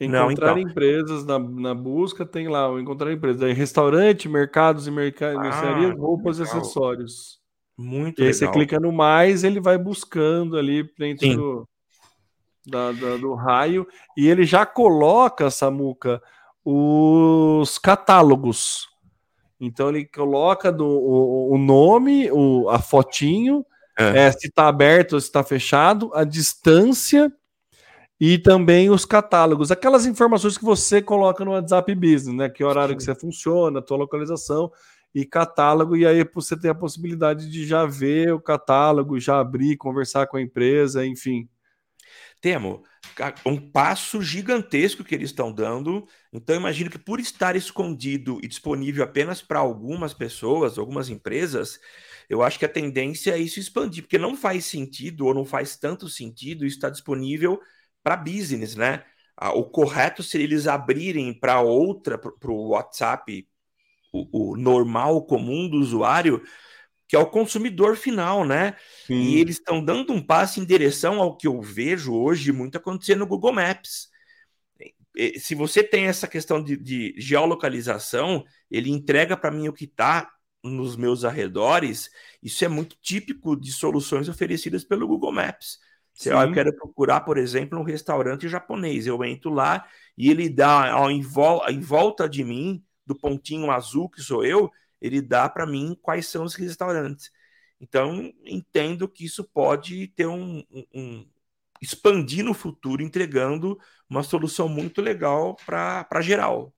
Encontrar 0.00 0.54
não, 0.54 0.58
então... 0.58 0.58
empresas 0.58 1.24
na, 1.24 1.38
na 1.38 1.74
busca 1.74 2.26
tem 2.26 2.48
lá 2.48 2.70
o 2.70 2.80
encontrar 2.80 3.12
empresas. 3.12 3.42
Aí, 3.42 3.52
restaurante, 3.52 4.28
mercados 4.28 4.86
e 4.86 4.90
merca... 4.90 5.32
ah, 5.32 5.40
mercearias, 5.40 5.96
roupas 5.96 6.38
legal. 6.38 6.54
e 6.54 6.58
acessórios. 6.58 7.40
Muito 7.76 8.20
e 8.20 8.24
aí 8.24 8.32
legal. 8.32 8.38
você 8.38 8.52
clica 8.52 8.80
no 8.80 8.92
mais, 8.92 9.44
ele 9.44 9.60
vai 9.60 9.78
buscando 9.78 10.56
ali 10.56 10.88
dentro 10.98 11.34
do, 11.34 11.68
da, 12.66 12.92
da, 12.92 13.16
do 13.16 13.34
raio 13.34 13.86
e 14.16 14.28
ele 14.28 14.44
já 14.44 14.66
coloca, 14.66 15.50
Samuca, 15.50 16.22
os 16.64 17.78
catálogos. 17.78 18.88
Então 19.60 19.88
ele 19.88 20.04
coloca 20.04 20.72
do, 20.72 20.86
o, 20.86 21.54
o 21.54 21.58
nome, 21.58 22.30
o, 22.30 22.68
a 22.68 22.78
fotinho, 22.78 23.64
é. 23.98 24.26
É, 24.26 24.32
se 24.32 24.48
está 24.48 24.68
aberto 24.68 25.14
ou 25.14 25.20
se 25.20 25.26
está 25.26 25.44
fechado, 25.44 26.10
a 26.14 26.24
distância 26.24 27.32
e 28.24 28.38
também 28.38 28.88
os 28.88 29.04
catálogos. 29.04 29.72
Aquelas 29.72 30.06
informações 30.06 30.56
que 30.56 30.64
você 30.64 31.02
coloca 31.02 31.44
no 31.44 31.50
WhatsApp 31.50 31.92
Business, 31.92 32.32
né? 32.32 32.48
Que 32.48 32.62
horário 32.62 32.92
Sim. 32.92 32.98
que 32.98 33.02
você 33.02 33.16
funciona, 33.16 33.80
a 33.80 33.82
tua 33.82 33.96
localização 33.96 34.70
e 35.12 35.24
catálogo, 35.24 35.96
e 35.96 36.06
aí 36.06 36.24
você 36.32 36.56
tem 36.56 36.70
a 36.70 36.74
possibilidade 36.74 37.50
de 37.50 37.66
já 37.66 37.84
ver 37.84 38.32
o 38.32 38.40
catálogo, 38.40 39.18
já 39.18 39.40
abrir, 39.40 39.76
conversar 39.76 40.28
com 40.28 40.36
a 40.36 40.40
empresa, 40.40 41.04
enfim. 41.04 41.48
Temo 42.40 42.84
um 43.44 43.58
passo 43.58 44.22
gigantesco 44.22 45.02
que 45.02 45.16
eles 45.16 45.30
estão 45.30 45.52
dando. 45.52 46.06
Então, 46.32 46.54
imagino 46.54 46.90
que 46.90 47.00
por 47.00 47.18
estar 47.18 47.56
escondido 47.56 48.38
e 48.40 48.46
disponível 48.46 49.02
apenas 49.02 49.42
para 49.42 49.58
algumas 49.58 50.14
pessoas, 50.14 50.78
algumas 50.78 51.08
empresas, 51.08 51.80
eu 52.30 52.40
acho 52.40 52.56
que 52.56 52.64
a 52.64 52.68
tendência 52.68 53.32
é 53.32 53.38
isso 53.38 53.58
expandir, 53.58 54.04
porque 54.04 54.16
não 54.16 54.36
faz 54.36 54.64
sentido 54.64 55.26
ou 55.26 55.34
não 55.34 55.44
faz 55.44 55.76
tanto 55.76 56.08
sentido 56.08 56.64
estar 56.64 56.88
disponível 56.88 57.60
para 58.02 58.16
business, 58.16 58.76
né? 58.76 59.04
O 59.54 59.64
correto 59.64 60.22
seria 60.22 60.46
eles 60.46 60.66
abrirem 60.66 61.32
para 61.32 61.60
outra, 61.60 62.18
para 62.18 62.50
o 62.50 62.68
WhatsApp, 62.68 63.48
o, 64.12 64.52
o 64.52 64.56
normal, 64.56 65.24
comum 65.24 65.68
do 65.68 65.78
usuário, 65.78 66.42
que 67.08 67.16
é 67.16 67.18
o 67.18 67.26
consumidor 67.26 67.96
final, 67.96 68.44
né? 68.44 68.76
Sim. 69.06 69.14
E 69.14 69.38
eles 69.38 69.56
estão 69.56 69.84
dando 69.84 70.12
um 70.12 70.22
passo 70.24 70.60
em 70.60 70.64
direção 70.64 71.20
ao 71.20 71.36
que 71.36 71.46
eu 71.46 71.60
vejo 71.60 72.14
hoje 72.14 72.52
muito 72.52 72.76
acontecer 72.78 73.16
no 73.16 73.26
Google 73.26 73.52
Maps. 73.52 74.10
Se 75.38 75.54
você 75.54 75.82
tem 75.82 76.06
essa 76.06 76.26
questão 76.26 76.62
de, 76.62 76.76
de 76.76 77.14
geolocalização, 77.18 78.44
ele 78.70 78.90
entrega 78.90 79.36
para 79.36 79.50
mim 79.50 79.68
o 79.68 79.72
que 79.72 79.84
está 79.84 80.30
nos 80.64 80.96
meus 80.96 81.24
arredores. 81.24 82.08
Isso 82.42 82.64
é 82.64 82.68
muito 82.68 82.96
típico 83.02 83.56
de 83.56 83.72
soluções 83.72 84.28
oferecidas 84.28 84.84
pelo 84.84 85.06
Google 85.06 85.32
Maps. 85.32 85.78
Se 86.14 86.28
eu 86.28 86.52
quero 86.52 86.74
procurar, 86.74 87.20
por 87.22 87.38
exemplo, 87.38 87.78
um 87.78 87.82
restaurante 87.82 88.48
japonês, 88.48 89.06
eu 89.06 89.24
entro 89.24 89.50
lá 89.50 89.84
e 90.16 90.30
ele 90.30 90.48
dá 90.48 90.96
ó, 90.96 91.10
em, 91.10 91.20
vol 91.20 91.62
em 91.68 91.80
volta 91.80 92.28
de 92.28 92.44
mim, 92.44 92.82
do 93.06 93.14
pontinho 93.14 93.70
azul 93.70 94.08
que 94.08 94.20
sou 94.20 94.44
eu, 94.44 94.70
ele 95.00 95.20
dá 95.20 95.48
para 95.48 95.66
mim 95.66 95.96
quais 96.00 96.26
são 96.26 96.44
os 96.44 96.54
restaurantes. 96.54 97.30
Então, 97.80 98.32
entendo 98.44 99.08
que 99.08 99.24
isso 99.24 99.42
pode 99.42 100.06
ter 100.08 100.26
um, 100.26 100.62
um, 100.70 100.84
um 100.94 101.26
expandir 101.80 102.44
no 102.44 102.54
futuro, 102.54 103.02
entregando 103.02 103.76
uma 104.08 104.22
solução 104.22 104.68
muito 104.68 105.02
legal 105.02 105.56
para 105.66 106.20
geral. 106.20 106.72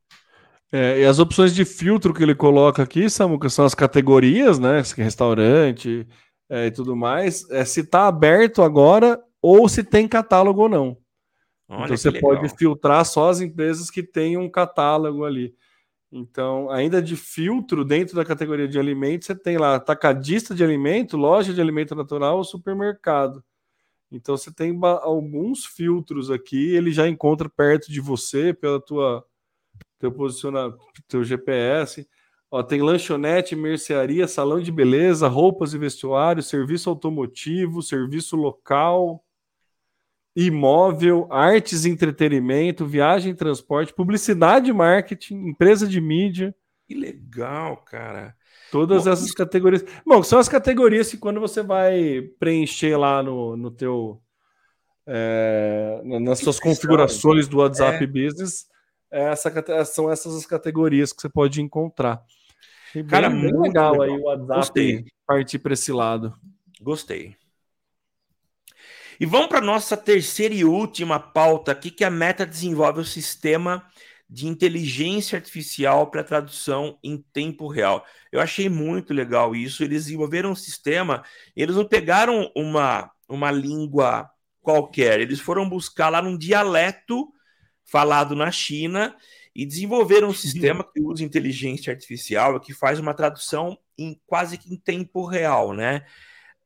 É, 0.72 1.00
e 1.00 1.04
as 1.04 1.18
opções 1.18 1.54
de 1.54 1.64
filtro 1.64 2.14
que 2.14 2.22
ele 2.22 2.34
coloca 2.34 2.82
aqui, 2.82 3.10
Samuca, 3.10 3.50
são 3.50 3.66
as 3.66 3.74
categorias, 3.74 4.58
né? 4.58 4.82
Restaurante 4.96 6.08
é, 6.48 6.66
e 6.66 6.70
tudo 6.70 6.94
mais. 6.96 7.48
É 7.50 7.64
se 7.64 7.80
está 7.80 8.06
aberto 8.06 8.62
agora 8.62 9.22
ou 9.40 9.68
se 9.68 9.82
tem 9.82 10.08
catálogo 10.08 10.62
ou 10.62 10.68
não. 10.68 10.96
Olha 11.68 11.84
então 11.84 11.96
você 11.96 12.10
legal. 12.10 12.30
pode 12.36 12.56
filtrar 12.56 13.04
só 13.04 13.30
as 13.30 13.40
empresas 13.40 13.90
que 13.90 14.02
têm 14.02 14.36
um 14.36 14.50
catálogo 14.50 15.24
ali. 15.24 15.54
Então, 16.12 16.70
ainda 16.70 17.02
de 17.02 17.16
filtro 17.16 17.84
dentro 17.84 18.14
da 18.14 18.24
categoria 18.24 18.68
de 18.68 18.78
alimentos, 18.78 19.26
você 19.26 19.34
tem 19.34 19.58
lá 19.58 19.74
atacadista 19.74 20.54
de 20.54 20.62
alimento, 20.62 21.16
loja 21.16 21.52
de 21.52 21.60
alimento 21.60 21.94
natural 21.94 22.36
ou 22.36 22.44
supermercado. 22.44 23.42
Então, 24.12 24.36
você 24.36 24.54
tem 24.54 24.78
alguns 25.02 25.64
filtros 25.66 26.30
aqui, 26.30 26.72
ele 26.72 26.92
já 26.92 27.08
encontra 27.08 27.48
perto 27.48 27.90
de 27.90 28.00
você 28.00 28.54
pela 28.54 28.80
tua 28.80 29.24
teu 29.98 30.12
posicionamento, 30.12 30.78
teu 31.08 31.24
GPS. 31.24 32.06
Ó, 32.54 32.62
tem 32.62 32.80
lanchonete, 32.80 33.56
mercearia, 33.56 34.28
salão 34.28 34.60
de 34.60 34.70
beleza, 34.70 35.26
roupas 35.26 35.74
e 35.74 35.78
vestuário, 35.78 36.40
serviço 36.40 36.88
automotivo, 36.88 37.82
serviço 37.82 38.36
local, 38.36 39.24
imóvel, 40.36 41.26
artes 41.32 41.84
e 41.84 41.90
entretenimento, 41.90 42.86
viagem 42.86 43.32
e 43.32 43.34
transporte, 43.34 43.92
publicidade 43.92 44.70
e 44.70 44.72
marketing, 44.72 45.48
empresa 45.48 45.84
de 45.84 46.00
mídia. 46.00 46.54
Que 46.86 46.94
legal, 46.94 47.78
cara. 47.78 48.36
Todas 48.70 49.02
Bom, 49.02 49.10
essas 49.10 49.26
isso... 49.26 49.34
categorias. 49.34 49.84
Bom, 50.06 50.22
são 50.22 50.38
as 50.38 50.48
categorias 50.48 51.10
que 51.10 51.16
quando 51.16 51.40
você 51.40 51.60
vai 51.60 52.22
preencher 52.38 52.96
lá 52.96 53.20
no, 53.20 53.56
no 53.56 53.68
teu. 53.72 54.22
É, 55.04 56.00
nas 56.04 56.38
suas 56.38 56.60
configurações 56.60 57.48
do 57.48 57.58
WhatsApp 57.58 58.04
é. 58.04 58.06
Business, 58.06 58.68
essa, 59.10 59.84
são 59.84 60.08
essas 60.08 60.36
as 60.36 60.46
categorias 60.46 61.12
que 61.12 61.20
você 61.20 61.28
pode 61.28 61.60
encontrar. 61.60 62.22
Cara, 63.02 63.28
bem, 63.28 63.38
muito 63.40 63.60
legal, 63.60 63.92
legal 63.92 64.02
aí 64.02 64.10
o 64.10 64.24
WhatsApp 64.24 64.54
Gostei. 64.54 65.04
partir 65.26 65.58
para 65.58 65.74
esse 65.74 65.92
lado. 65.92 66.34
Gostei. 66.80 67.36
E 69.18 69.26
vamos 69.26 69.48
para 69.48 69.58
a 69.58 69.62
nossa 69.62 69.96
terceira 69.96 70.54
e 70.54 70.64
última 70.64 71.18
pauta 71.18 71.72
aqui, 71.72 71.90
que 71.90 72.04
a 72.04 72.10
Meta 72.10 72.44
desenvolve 72.44 73.00
o 73.00 73.04
sistema 73.04 73.86
de 74.28 74.46
inteligência 74.46 75.36
artificial 75.36 76.08
para 76.10 76.24
tradução 76.24 76.98
em 77.02 77.18
tempo 77.32 77.68
real. 77.68 78.04
Eu 78.32 78.40
achei 78.40 78.68
muito 78.68 79.14
legal 79.14 79.54
isso. 79.54 79.84
Eles 79.84 80.06
desenvolveram 80.06 80.50
um 80.50 80.56
sistema, 80.56 81.22
eles 81.54 81.76
não 81.76 81.84
pegaram 81.84 82.50
uma, 82.56 83.10
uma 83.28 83.50
língua 83.50 84.28
qualquer, 84.60 85.20
eles 85.20 85.38
foram 85.38 85.68
buscar 85.68 86.08
lá 86.08 86.22
num 86.22 86.36
dialeto 86.36 87.28
falado 87.84 88.34
na 88.34 88.50
China 88.50 89.14
e 89.54 89.64
desenvolveram 89.64 90.28
um 90.28 90.34
sistema 90.34 90.84
que 90.92 91.00
usa 91.00 91.22
inteligência 91.22 91.92
artificial 91.92 92.58
que 92.58 92.74
faz 92.74 92.98
uma 92.98 93.14
tradução 93.14 93.78
em 93.96 94.20
quase 94.26 94.58
que 94.58 94.72
em 94.72 94.76
tempo 94.76 95.24
real, 95.24 95.72
né? 95.72 96.04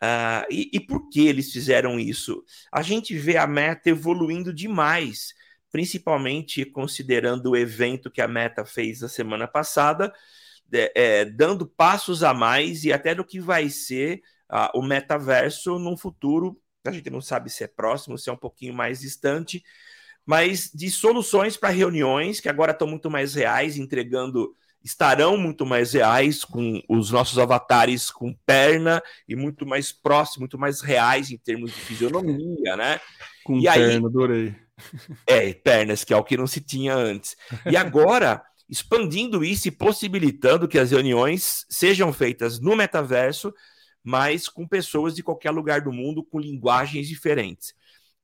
Uh, 0.03 0.46
e, 0.48 0.70
e 0.72 0.81
por 0.81 1.09
que 1.11 1.27
eles 1.27 1.53
fizeram 1.53 1.98
isso? 1.98 2.44
A 2.72 2.83
gente 2.83 3.16
vê 3.16 3.37
a 3.37 3.46
Meta 3.46 3.90
evoluindo 3.90 4.55
demais, 4.55 5.35
principalmente 5.72 6.64
considerando 6.64 7.51
o 7.51 7.57
evento 7.57 8.11
que 8.11 8.22
a 8.22 8.29
Meta 8.29 8.64
fez 8.64 9.01
na 9.01 9.09
semana 9.09 9.48
passada, 9.48 10.14
é, 10.72 10.92
é, 10.94 11.24
dando 11.24 11.66
passos 11.66 12.22
a 12.22 12.33
mais 12.33 12.85
e 12.85 12.92
até 12.92 13.14
do 13.14 13.24
que 13.24 13.40
vai 13.40 13.68
ser 13.68 14.22
uh, 14.51 14.79
o 14.79 14.83
metaverso 14.83 15.79
num 15.79 15.96
futuro, 15.96 16.61
a 16.85 16.92
gente 16.92 17.11
não 17.11 17.20
sabe 17.20 17.51
se 17.51 17.64
é 17.64 17.66
próximo, 17.66 18.16
se 18.16 18.31
é 18.31 18.33
um 18.33 18.37
pouquinho 18.37 18.74
mais 18.74 19.01
distante, 19.01 19.62
mas 20.29 20.71
de 20.75 20.91
soluções 20.91 21.57
para 21.57 21.71
reuniões 21.71 22.38
que 22.38 22.51
agora 22.51 22.73
estão 22.73 22.87
muito 22.87 23.11
mais 23.11 23.33
reais, 23.33 23.79
entregando 23.79 24.55
estarão 24.85 25.38
muito 25.38 25.64
mais 25.64 25.95
reais, 25.95 26.45
com 26.45 26.83
os 26.87 27.11
nossos 27.11 27.38
avatares 27.38 28.11
com 28.11 28.35
perna 28.45 29.03
e 29.27 29.35
muito 29.35 29.64
mais 29.64 29.91
próximos, 29.91 30.41
muito 30.41 30.59
mais 30.59 30.83
reais 30.83 31.31
em 31.31 31.38
termos 31.38 31.73
de 31.73 31.81
fisionomia, 31.81 32.77
né? 32.77 33.01
Com 33.43 33.59
e 33.59 33.62
perna, 33.62 33.87
aí, 33.87 33.97
adorei. 33.97 34.55
É, 35.27 35.55
pernas, 35.55 36.05
que 36.05 36.12
é 36.12 36.17
o 36.17 36.23
que 36.23 36.37
não 36.37 36.47
se 36.47 36.61
tinha 36.61 36.95
antes. 36.95 37.35
E 37.64 37.75
agora, 37.75 38.43
expandindo 38.69 39.43
isso 39.43 39.69
e 39.69 39.73
possibilitando 39.73 40.69
que 40.69 40.79
as 40.79 40.91
reuniões 40.91 41.64
sejam 41.71 42.12
feitas 42.12 42.61
no 42.61 42.77
metaverso, 42.77 43.51
mas 44.05 44.47
com 44.47 44.69
pessoas 44.69 45.14
de 45.14 45.23
qualquer 45.23 45.53
lugar 45.53 45.81
do 45.81 45.91
mundo 45.91 46.23
com 46.23 46.38
linguagens 46.38 47.09
diferentes. 47.09 47.78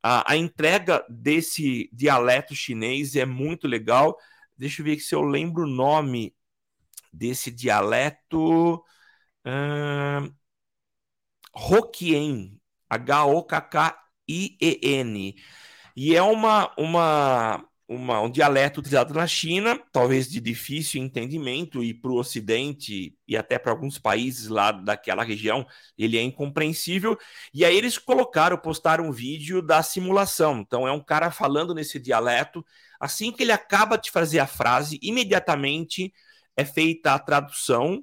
A, 0.06 0.32
a 0.32 0.36
entrega 0.36 1.02
desse 1.08 1.88
dialeto 1.90 2.54
chinês 2.54 3.16
é 3.16 3.24
muito 3.24 3.66
legal. 3.66 4.18
Deixa 4.54 4.82
eu 4.82 4.84
ver 4.84 5.00
se 5.00 5.14
eu 5.14 5.22
lembro 5.22 5.62
o 5.64 5.66
nome 5.66 6.36
desse 7.10 7.50
dialeto. 7.50 8.84
Uh, 9.46 10.30
Hokkien, 11.54 12.60
H-O-K-K-I-E-N. 12.90 13.54
E 15.96 16.14
é 16.14 16.22
uma, 16.22 16.70
uma, 16.76 17.66
uma, 17.86 18.20
um 18.20 18.30
dialeto 18.30 18.80
utilizado 18.80 19.12
na 19.12 19.26
China, 19.26 19.78
talvez 19.92 20.28
de 20.28 20.40
difícil 20.40 21.02
entendimento, 21.02 21.82
e 21.82 21.92
para 21.92 22.10
o 22.10 22.16
Ocidente 22.16 23.14
e 23.28 23.36
até 23.36 23.58
para 23.58 23.72
alguns 23.72 23.98
países 23.98 24.48
lá 24.48 24.72
daquela 24.72 25.22
região, 25.22 25.66
ele 25.98 26.16
é 26.16 26.22
incompreensível. 26.22 27.18
E 27.52 27.64
aí 27.64 27.76
eles 27.76 27.98
colocaram, 27.98 28.56
postaram 28.56 29.08
um 29.08 29.12
vídeo 29.12 29.60
da 29.60 29.82
simulação. 29.82 30.60
Então 30.60 30.88
é 30.88 30.92
um 30.92 31.00
cara 31.00 31.30
falando 31.30 31.74
nesse 31.74 31.98
dialeto. 31.98 32.64
Assim 32.98 33.30
que 33.30 33.42
ele 33.42 33.52
acaba 33.52 33.96
de 33.96 34.10
fazer 34.10 34.38
a 34.38 34.46
frase, 34.46 34.98
imediatamente 35.02 36.12
é 36.56 36.64
feita 36.64 37.12
a 37.12 37.18
tradução 37.18 38.02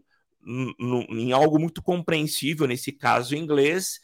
em 1.10 1.32
algo 1.32 1.60
muito 1.60 1.82
compreensível, 1.82 2.68
nesse 2.68 2.92
caso 2.92 3.36
em 3.36 3.40
inglês, 3.40 4.00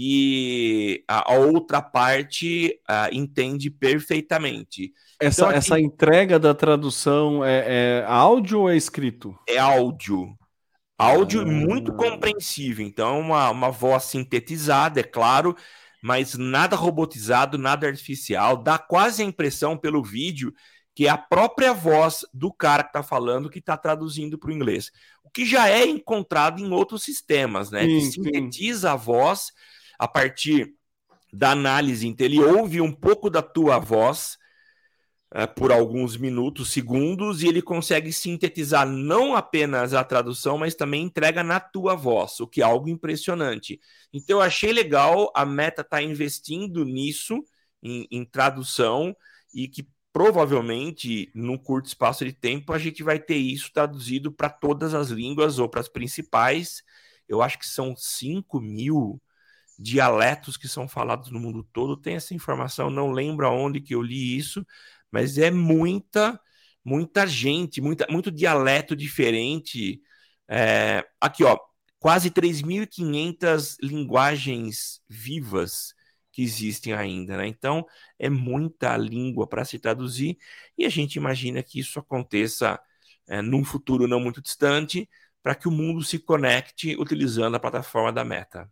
e 0.00 1.02
a, 1.08 1.34
outra 1.34 1.82
parte 1.82 2.80
uh, 2.88 3.12
entende 3.12 3.68
perfeitamente. 3.68 4.92
Essa, 5.20 5.40
então, 5.40 5.48
aqui, 5.48 5.58
essa 5.58 5.80
entrega 5.80 6.38
da 6.38 6.54
tradução 6.54 7.44
é, 7.44 7.64
é, 7.66 8.04
áudio 8.06 8.60
ou 8.60 8.70
é 8.70 8.76
escrito? 8.76 9.36
É 9.48 9.58
áudio. 9.58 10.38
Áudio 10.96 11.40
ah. 11.40 11.44
muito 11.44 11.92
compreensível. 11.94 12.86
Então, 12.86 13.18
uma, 13.18 13.50
uma 13.50 13.70
voz 13.72 14.04
sintetizada, 14.04 15.00
é 15.00 15.02
claro, 15.02 15.56
mas 16.00 16.34
nada 16.34 16.76
robotizado, 16.76 17.58
nada 17.58 17.88
artificial. 17.88 18.56
Dá 18.56 18.78
quase 18.78 19.22
a 19.22 19.26
impressão 19.26 19.76
pelo 19.76 20.00
vídeo 20.00 20.54
que 20.94 21.08
é 21.08 21.10
a 21.10 21.18
própria 21.18 21.72
voz 21.72 22.24
do 22.32 22.52
cara 22.52 22.84
que 22.84 22.90
está 22.90 23.02
falando 23.02 23.50
que 23.50 23.58
está 23.58 23.76
traduzindo 23.76 24.38
para 24.38 24.50
o 24.50 24.52
inglês. 24.52 24.92
O 25.24 25.30
que 25.30 25.44
já 25.44 25.68
é 25.68 25.84
encontrado 25.84 26.60
em 26.60 26.70
outros 26.70 27.02
sistemas, 27.02 27.72
né? 27.72 27.82
Sim, 27.82 27.98
que 27.98 28.02
sintetiza 28.02 28.88
sim. 28.88 28.94
a 28.94 28.96
voz 28.96 29.52
a 29.98 30.06
partir 30.06 30.74
da 31.32 31.50
análise. 31.50 32.06
Então, 32.06 32.24
ele 32.24 32.40
ouve 32.40 32.80
um 32.80 32.92
pouco 32.92 33.28
da 33.28 33.42
tua 33.42 33.78
voz 33.78 34.38
é, 35.30 35.46
por 35.46 35.70
alguns 35.70 36.16
minutos, 36.16 36.72
segundos, 36.72 37.42
e 37.42 37.48
ele 37.48 37.60
consegue 37.60 38.12
sintetizar 38.12 38.88
não 38.88 39.36
apenas 39.36 39.92
a 39.92 40.02
tradução, 40.02 40.56
mas 40.56 40.74
também 40.74 41.02
entrega 41.02 41.42
na 41.42 41.60
tua 41.60 41.94
voz, 41.94 42.40
o 42.40 42.46
que 42.46 42.62
é 42.62 42.64
algo 42.64 42.88
impressionante. 42.88 43.78
Então, 44.12 44.38
eu 44.38 44.42
achei 44.42 44.72
legal 44.72 45.30
a 45.34 45.44
Meta 45.44 45.82
estar 45.82 45.98
tá 45.98 46.02
investindo 46.02 46.84
nisso, 46.84 47.44
em, 47.82 48.06
em 48.10 48.24
tradução, 48.24 49.14
e 49.54 49.68
que 49.68 49.86
provavelmente, 50.12 51.30
num 51.34 51.58
curto 51.58 51.86
espaço 51.86 52.24
de 52.24 52.32
tempo, 52.32 52.72
a 52.72 52.78
gente 52.78 53.02
vai 53.02 53.18
ter 53.18 53.36
isso 53.36 53.70
traduzido 53.72 54.32
para 54.32 54.48
todas 54.48 54.94
as 54.94 55.10
línguas 55.10 55.58
ou 55.58 55.68
para 55.68 55.80
as 55.80 55.88
principais. 55.88 56.82
Eu 57.28 57.42
acho 57.42 57.58
que 57.58 57.66
são 57.66 57.94
5 57.94 58.60
mil 58.60 59.20
dialetos 59.78 60.56
que 60.56 60.68
são 60.68 60.88
falados 60.88 61.30
no 61.30 61.38
mundo 61.40 61.62
todo. 61.72 61.96
Tem 61.96 62.16
essa 62.16 62.34
informação, 62.34 62.90
não 62.90 63.12
lembro 63.12 63.46
aonde 63.46 63.80
que 63.80 63.94
eu 63.94 64.02
li 64.02 64.36
isso, 64.36 64.66
mas 65.10 65.38
é 65.38 65.50
muita, 65.50 66.40
muita 66.84 67.26
gente, 67.26 67.80
muita, 67.80 68.06
muito 68.10 68.30
dialeto 68.30 68.96
diferente. 68.96 70.02
É, 70.48 71.06
aqui, 71.20 71.44
ó, 71.44 71.58
quase 71.98 72.30
3.500 72.30 73.76
linguagens 73.82 75.00
vivas 75.08 75.94
que 76.32 76.42
existem 76.42 76.92
ainda, 76.92 77.36
né? 77.36 77.46
Então 77.48 77.86
é 78.18 78.28
muita 78.30 78.96
língua 78.96 79.46
para 79.46 79.64
se 79.64 79.78
traduzir 79.78 80.38
e 80.76 80.84
a 80.84 80.88
gente 80.88 81.16
imagina 81.16 81.62
que 81.62 81.80
isso 81.80 81.98
aconteça 81.98 82.80
é, 83.26 83.42
num 83.42 83.64
futuro 83.64 84.06
não 84.06 84.20
muito 84.20 84.40
distante 84.40 85.08
para 85.42 85.54
que 85.54 85.68
o 85.68 85.70
mundo 85.70 86.02
se 86.02 86.18
conecte 86.18 86.96
utilizando 86.96 87.56
a 87.56 87.60
plataforma 87.60 88.12
da 88.12 88.24
Meta. 88.24 88.70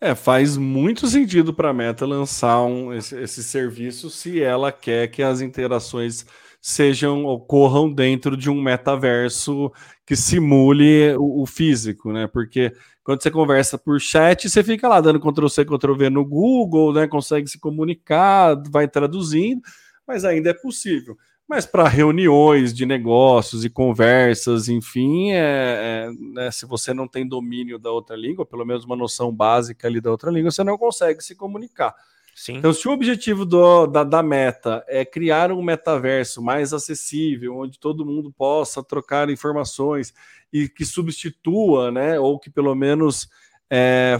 É, 0.00 0.14
faz 0.14 0.56
muito 0.56 1.06
sentido 1.06 1.54
para 1.54 1.70
a 1.70 1.74
Meta 1.74 2.06
lançar 2.06 2.62
um, 2.62 2.92
esse, 2.92 3.18
esse 3.18 3.42
serviço 3.42 4.10
se 4.10 4.42
ela 4.42 4.72
quer 4.72 5.08
que 5.08 5.22
as 5.22 5.40
interações 5.40 6.26
sejam 6.60 7.24
ocorram 7.24 7.90
dentro 7.90 8.36
de 8.36 8.50
um 8.50 8.60
metaverso 8.60 9.72
que 10.04 10.14
simule 10.14 11.14
o, 11.16 11.42
o, 11.42 11.46
físico, 11.46 12.12
né? 12.12 12.26
Porque 12.26 12.72
quando 13.02 13.22
você 13.22 13.30
conversa 13.30 13.78
por 13.78 13.98
chat, 14.00 14.48
você 14.48 14.62
fica 14.62 14.86
lá 14.86 15.00
dando 15.00 15.20
Ctrl 15.20 15.48
C, 15.48 15.64
Ctrl 15.64 15.94
V 15.94 16.10
no 16.10 16.24
Google, 16.24 16.92
né? 16.92 17.08
Consegue 17.08 17.48
se 17.48 17.58
comunicar, 17.58 18.60
vai 18.70 18.86
traduzindo, 18.86 19.62
mas 20.06 20.24
ainda 20.24 20.50
é 20.50 20.54
possível. 20.54 21.16
Mas 21.50 21.66
para 21.66 21.88
reuniões 21.88 22.72
de 22.72 22.86
negócios 22.86 23.64
e 23.64 23.68
conversas, 23.68 24.68
enfim, 24.68 25.32
é, 25.32 26.06
é, 26.06 26.10
né, 26.32 26.48
se 26.52 26.64
você 26.64 26.94
não 26.94 27.08
tem 27.08 27.26
domínio 27.26 27.76
da 27.76 27.90
outra 27.90 28.14
língua, 28.14 28.46
pelo 28.46 28.64
menos 28.64 28.84
uma 28.84 28.94
noção 28.94 29.34
básica 29.34 29.88
ali 29.88 30.00
da 30.00 30.12
outra 30.12 30.30
língua, 30.30 30.52
você 30.52 30.62
não 30.62 30.78
consegue 30.78 31.20
se 31.20 31.34
comunicar. 31.34 31.92
Sim. 32.36 32.58
Então, 32.58 32.72
se 32.72 32.86
o 32.86 32.92
objetivo 32.92 33.44
do, 33.44 33.88
da, 33.88 34.04
da 34.04 34.22
meta 34.22 34.84
é 34.86 35.04
criar 35.04 35.50
um 35.50 35.60
metaverso 35.60 36.40
mais 36.40 36.72
acessível, 36.72 37.56
onde 37.56 37.80
todo 37.80 38.06
mundo 38.06 38.30
possa 38.30 38.80
trocar 38.80 39.28
informações 39.28 40.14
e 40.52 40.68
que 40.68 40.84
substitua, 40.84 41.90
né, 41.90 42.20
ou 42.20 42.38
que 42.38 42.48
pelo 42.48 42.76
menos 42.76 43.28
é, 43.68 44.16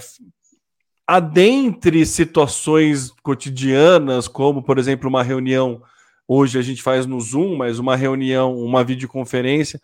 adentre 1.07 2.05
situações 2.05 3.13
cotidianas, 3.23 4.27
como, 4.27 4.65
por 4.65 4.79
exemplo, 4.79 5.09
uma 5.09 5.23
reunião. 5.23 5.81
Hoje 6.33 6.61
a 6.61 6.63
gente 6.63 6.81
faz 6.81 7.07
no 7.07 7.21
Zoom, 7.21 7.57
mas 7.57 7.81
uma 7.81 7.97
reunião, 7.97 8.57
uma 8.57 8.85
videoconferência. 8.85 9.81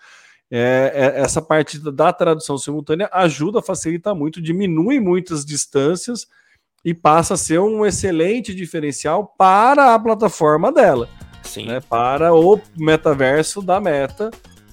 É, 0.49 0.93
é, 0.95 1.21
essa 1.21 1.43
parte 1.43 1.77
da 1.91 2.13
tradução 2.13 2.57
simultânea 2.57 3.11
ajuda, 3.13 3.61
facilita 3.61 4.15
muito, 4.15 4.41
diminui 4.41 5.01
muitas 5.01 5.45
distâncias 5.45 6.29
e 6.85 6.95
passa 6.95 7.35
a 7.35 7.37
ser 7.37 7.59
um 7.59 7.85
excelente 7.85 8.55
diferencial 8.55 9.27
para 9.37 9.93
a 9.93 9.99
plataforma 9.99 10.71
dela. 10.71 11.09
Sim. 11.43 11.67
Né, 11.67 11.81
para 11.81 12.33
o 12.33 12.61
metaverso 12.79 13.61
da 13.61 13.81
Meta. 13.81 14.31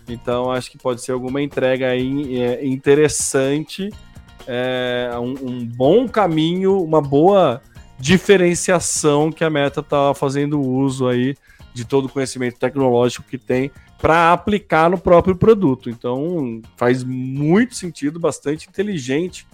Então, 0.07 0.51
acho 0.51 0.69
que 0.69 0.77
pode 0.77 1.01
ser 1.01 1.13
alguma 1.13 1.41
entrega 1.41 1.87
aí 1.87 2.39
é, 2.39 2.63
interessante, 2.67 3.89
é, 4.45 5.09
um, 5.15 5.33
um, 5.41 5.65
bom 5.65 6.07
caminho, 6.07 6.83
uma 6.83 7.01
boa 7.01 7.63
diferenciação 7.97 9.31
que 9.31 9.43
a 9.43 9.49
Meta 9.49 9.79
está 9.79 10.13
fazendo 10.13 10.61
uso 10.61 11.07
aí 11.07 11.35
de 11.73 11.85
todo 11.85 12.05
o 12.05 12.09
conhecimento 12.09 12.59
tecnológico 12.59 13.27
que 13.27 13.37
tem 13.37 13.71
para 13.97 14.33
aplicar 14.33 14.89
no 14.89 14.97
próprio 14.97 15.35
produto. 15.35 15.89
Então, 15.89 16.61
faz 16.75 17.03
muito 17.03 17.75
sentido, 17.75 18.19
bastante 18.19 18.67
inteligente 18.67 19.47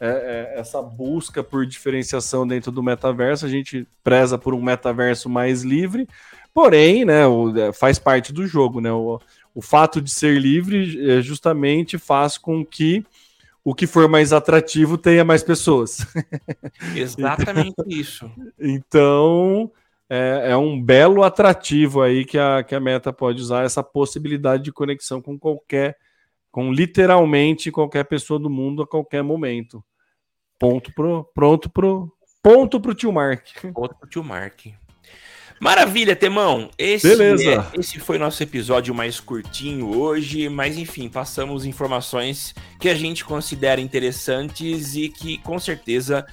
é, 0.00 0.54
é, 0.56 0.60
essa 0.60 0.80
busca 0.80 1.42
por 1.42 1.66
diferenciação 1.66 2.46
dentro 2.46 2.70
do 2.70 2.82
metaverso. 2.82 3.44
A 3.44 3.48
gente 3.48 3.86
preza 4.04 4.38
por 4.38 4.54
um 4.54 4.62
metaverso 4.62 5.28
mais 5.28 5.62
livre, 5.62 6.06
porém, 6.54 7.04
né, 7.04 7.26
o, 7.26 7.56
é, 7.56 7.72
faz 7.72 7.98
parte 7.98 8.32
do 8.32 8.46
jogo, 8.46 8.80
né? 8.80 8.92
O, 8.92 9.20
o 9.54 9.60
fato 9.60 10.00
de 10.00 10.10
ser 10.10 10.38
livre 10.40 11.10
é, 11.10 11.20
justamente 11.20 11.98
faz 11.98 12.38
com 12.38 12.64
que 12.64 13.04
o 13.64 13.74
que 13.74 13.86
for 13.86 14.08
mais 14.08 14.32
atrativo 14.32 14.96
tenha 14.96 15.24
mais 15.24 15.42
pessoas. 15.42 15.98
Exatamente 16.94 17.74
então, 17.76 17.84
isso. 17.88 18.30
Então, 18.58 19.70
é, 20.10 20.50
é, 20.50 20.56
um 20.56 20.80
belo 20.80 21.22
atrativo 21.22 22.00
aí 22.00 22.24
que 22.24 22.38
a, 22.38 22.62
que 22.62 22.74
a 22.74 22.80
Meta 22.80 23.12
pode 23.12 23.42
usar, 23.42 23.64
essa 23.64 23.82
possibilidade 23.82 24.64
de 24.64 24.72
conexão 24.72 25.20
com 25.20 25.38
qualquer, 25.38 25.96
com 26.50 26.72
literalmente 26.72 27.70
qualquer 27.70 28.04
pessoa 28.04 28.38
do 28.38 28.48
mundo 28.48 28.82
a 28.82 28.86
qualquer 28.86 29.22
momento. 29.22 29.84
Ponto 30.58 30.92
pro, 30.94 31.24
pronto 31.34 31.68
pro, 31.68 32.12
ponto 32.42 32.80
pro 32.80 32.94
tio 32.94 33.12
Mark. 33.12 33.46
Ponto 33.74 33.94
pro 33.94 34.08
tio 34.08 34.24
Mark. 34.24 34.66
Maravilha, 35.60 36.14
Temão. 36.14 36.70
Esse, 36.78 37.08
Beleza. 37.08 37.70
É, 37.74 37.80
esse 37.80 37.98
foi 37.98 38.16
nosso 38.16 38.42
episódio 38.42 38.94
mais 38.94 39.18
curtinho 39.18 39.98
hoje, 39.98 40.48
mas 40.48 40.78
enfim, 40.78 41.08
passamos 41.08 41.66
informações 41.66 42.54
que 42.78 42.88
a 42.88 42.94
gente 42.94 43.24
considera 43.24 43.80
interessantes 43.80 44.94
e 44.94 45.08
que 45.08 45.38
com 45.38 45.58
certeza 45.58 46.24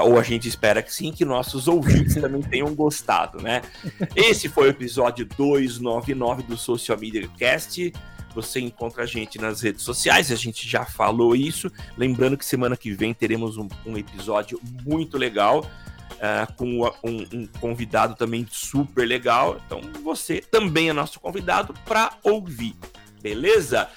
ou 0.00 0.18
a 0.18 0.22
gente 0.22 0.48
espera 0.48 0.82
que 0.82 0.92
sim, 0.92 1.12
que 1.12 1.24
nossos 1.24 1.68
ouvintes 1.68 2.14
também 2.14 2.40
tenham 2.42 2.74
gostado, 2.74 3.42
né? 3.42 3.62
Esse 4.16 4.48
foi 4.48 4.68
o 4.68 4.70
episódio 4.70 5.26
299 5.36 6.44
do 6.44 6.56
Social 6.56 6.98
Media 6.98 7.28
Cast. 7.38 7.92
Você 8.34 8.60
encontra 8.60 9.02
a 9.02 9.06
gente 9.06 9.38
nas 9.38 9.60
redes 9.60 9.82
sociais, 9.82 10.32
a 10.32 10.36
gente 10.36 10.66
já 10.66 10.84
falou 10.84 11.36
isso. 11.36 11.70
Lembrando 11.96 12.38
que 12.38 12.44
semana 12.44 12.76
que 12.76 12.92
vem 12.92 13.12
teremos 13.12 13.56
um, 13.56 13.68
um 13.84 13.96
episódio 13.96 14.58
muito 14.84 15.18
legal. 15.18 15.64
Uh, 16.12 16.52
com 16.54 16.82
um, 17.02 17.26
um, 17.32 17.46
convidado 17.60 18.14
também 18.14 18.46
super 18.48 19.04
legal. 19.04 19.60
Então 19.66 19.80
você 20.04 20.40
também 20.40 20.88
é 20.88 20.92
nosso 20.92 21.18
convidado 21.18 21.74
para 21.84 22.12
ouvir, 22.22 22.76
beleza? 23.20 23.88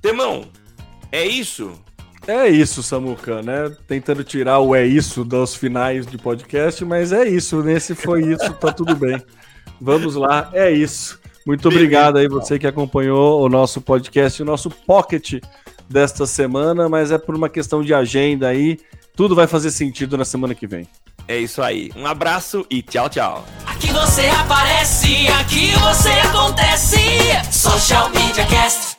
Temão, 0.00 0.50
é 1.12 1.24
isso? 1.24 1.80
É 2.28 2.46
isso, 2.46 2.82
Samuca, 2.82 3.40
né? 3.40 3.74
Tentando 3.86 4.22
tirar 4.22 4.58
o 4.58 4.74
é 4.74 4.86
isso 4.86 5.24
dos 5.24 5.54
finais 5.54 6.06
de 6.06 6.18
podcast, 6.18 6.84
mas 6.84 7.10
é 7.10 7.26
isso. 7.26 7.62
Nesse 7.62 7.94
foi 7.94 8.22
isso, 8.22 8.52
tá 8.52 8.70
tudo 8.70 8.94
bem. 8.94 9.18
Vamos 9.80 10.14
lá, 10.14 10.50
é 10.52 10.70
isso. 10.70 11.18
Muito 11.46 11.66
obrigado 11.68 12.18
aí 12.18 12.28
você 12.28 12.58
que 12.58 12.66
acompanhou 12.66 13.40
o 13.40 13.48
nosso 13.48 13.80
podcast, 13.80 14.42
o 14.42 14.44
nosso 14.44 14.68
pocket 14.68 15.42
desta 15.88 16.26
semana, 16.26 16.86
mas 16.86 17.10
é 17.10 17.16
por 17.16 17.34
uma 17.34 17.48
questão 17.48 17.82
de 17.82 17.94
agenda 17.94 18.46
aí. 18.48 18.78
Tudo 19.16 19.34
vai 19.34 19.46
fazer 19.46 19.70
sentido 19.70 20.18
na 20.18 20.24
semana 20.26 20.54
que 20.54 20.66
vem. 20.66 20.86
É 21.26 21.38
isso 21.38 21.62
aí. 21.62 21.90
Um 21.96 22.06
abraço 22.06 22.66
e 22.68 22.82
tchau, 22.82 23.08
tchau. 23.08 23.46
Aqui 23.64 23.90
você 23.90 24.26
aparece, 24.26 25.28
aqui 25.28 25.72
você 25.80 26.10
acontece. 26.10 26.98
Social 27.50 28.10
Media 28.10 28.44
Cast. 28.44 28.97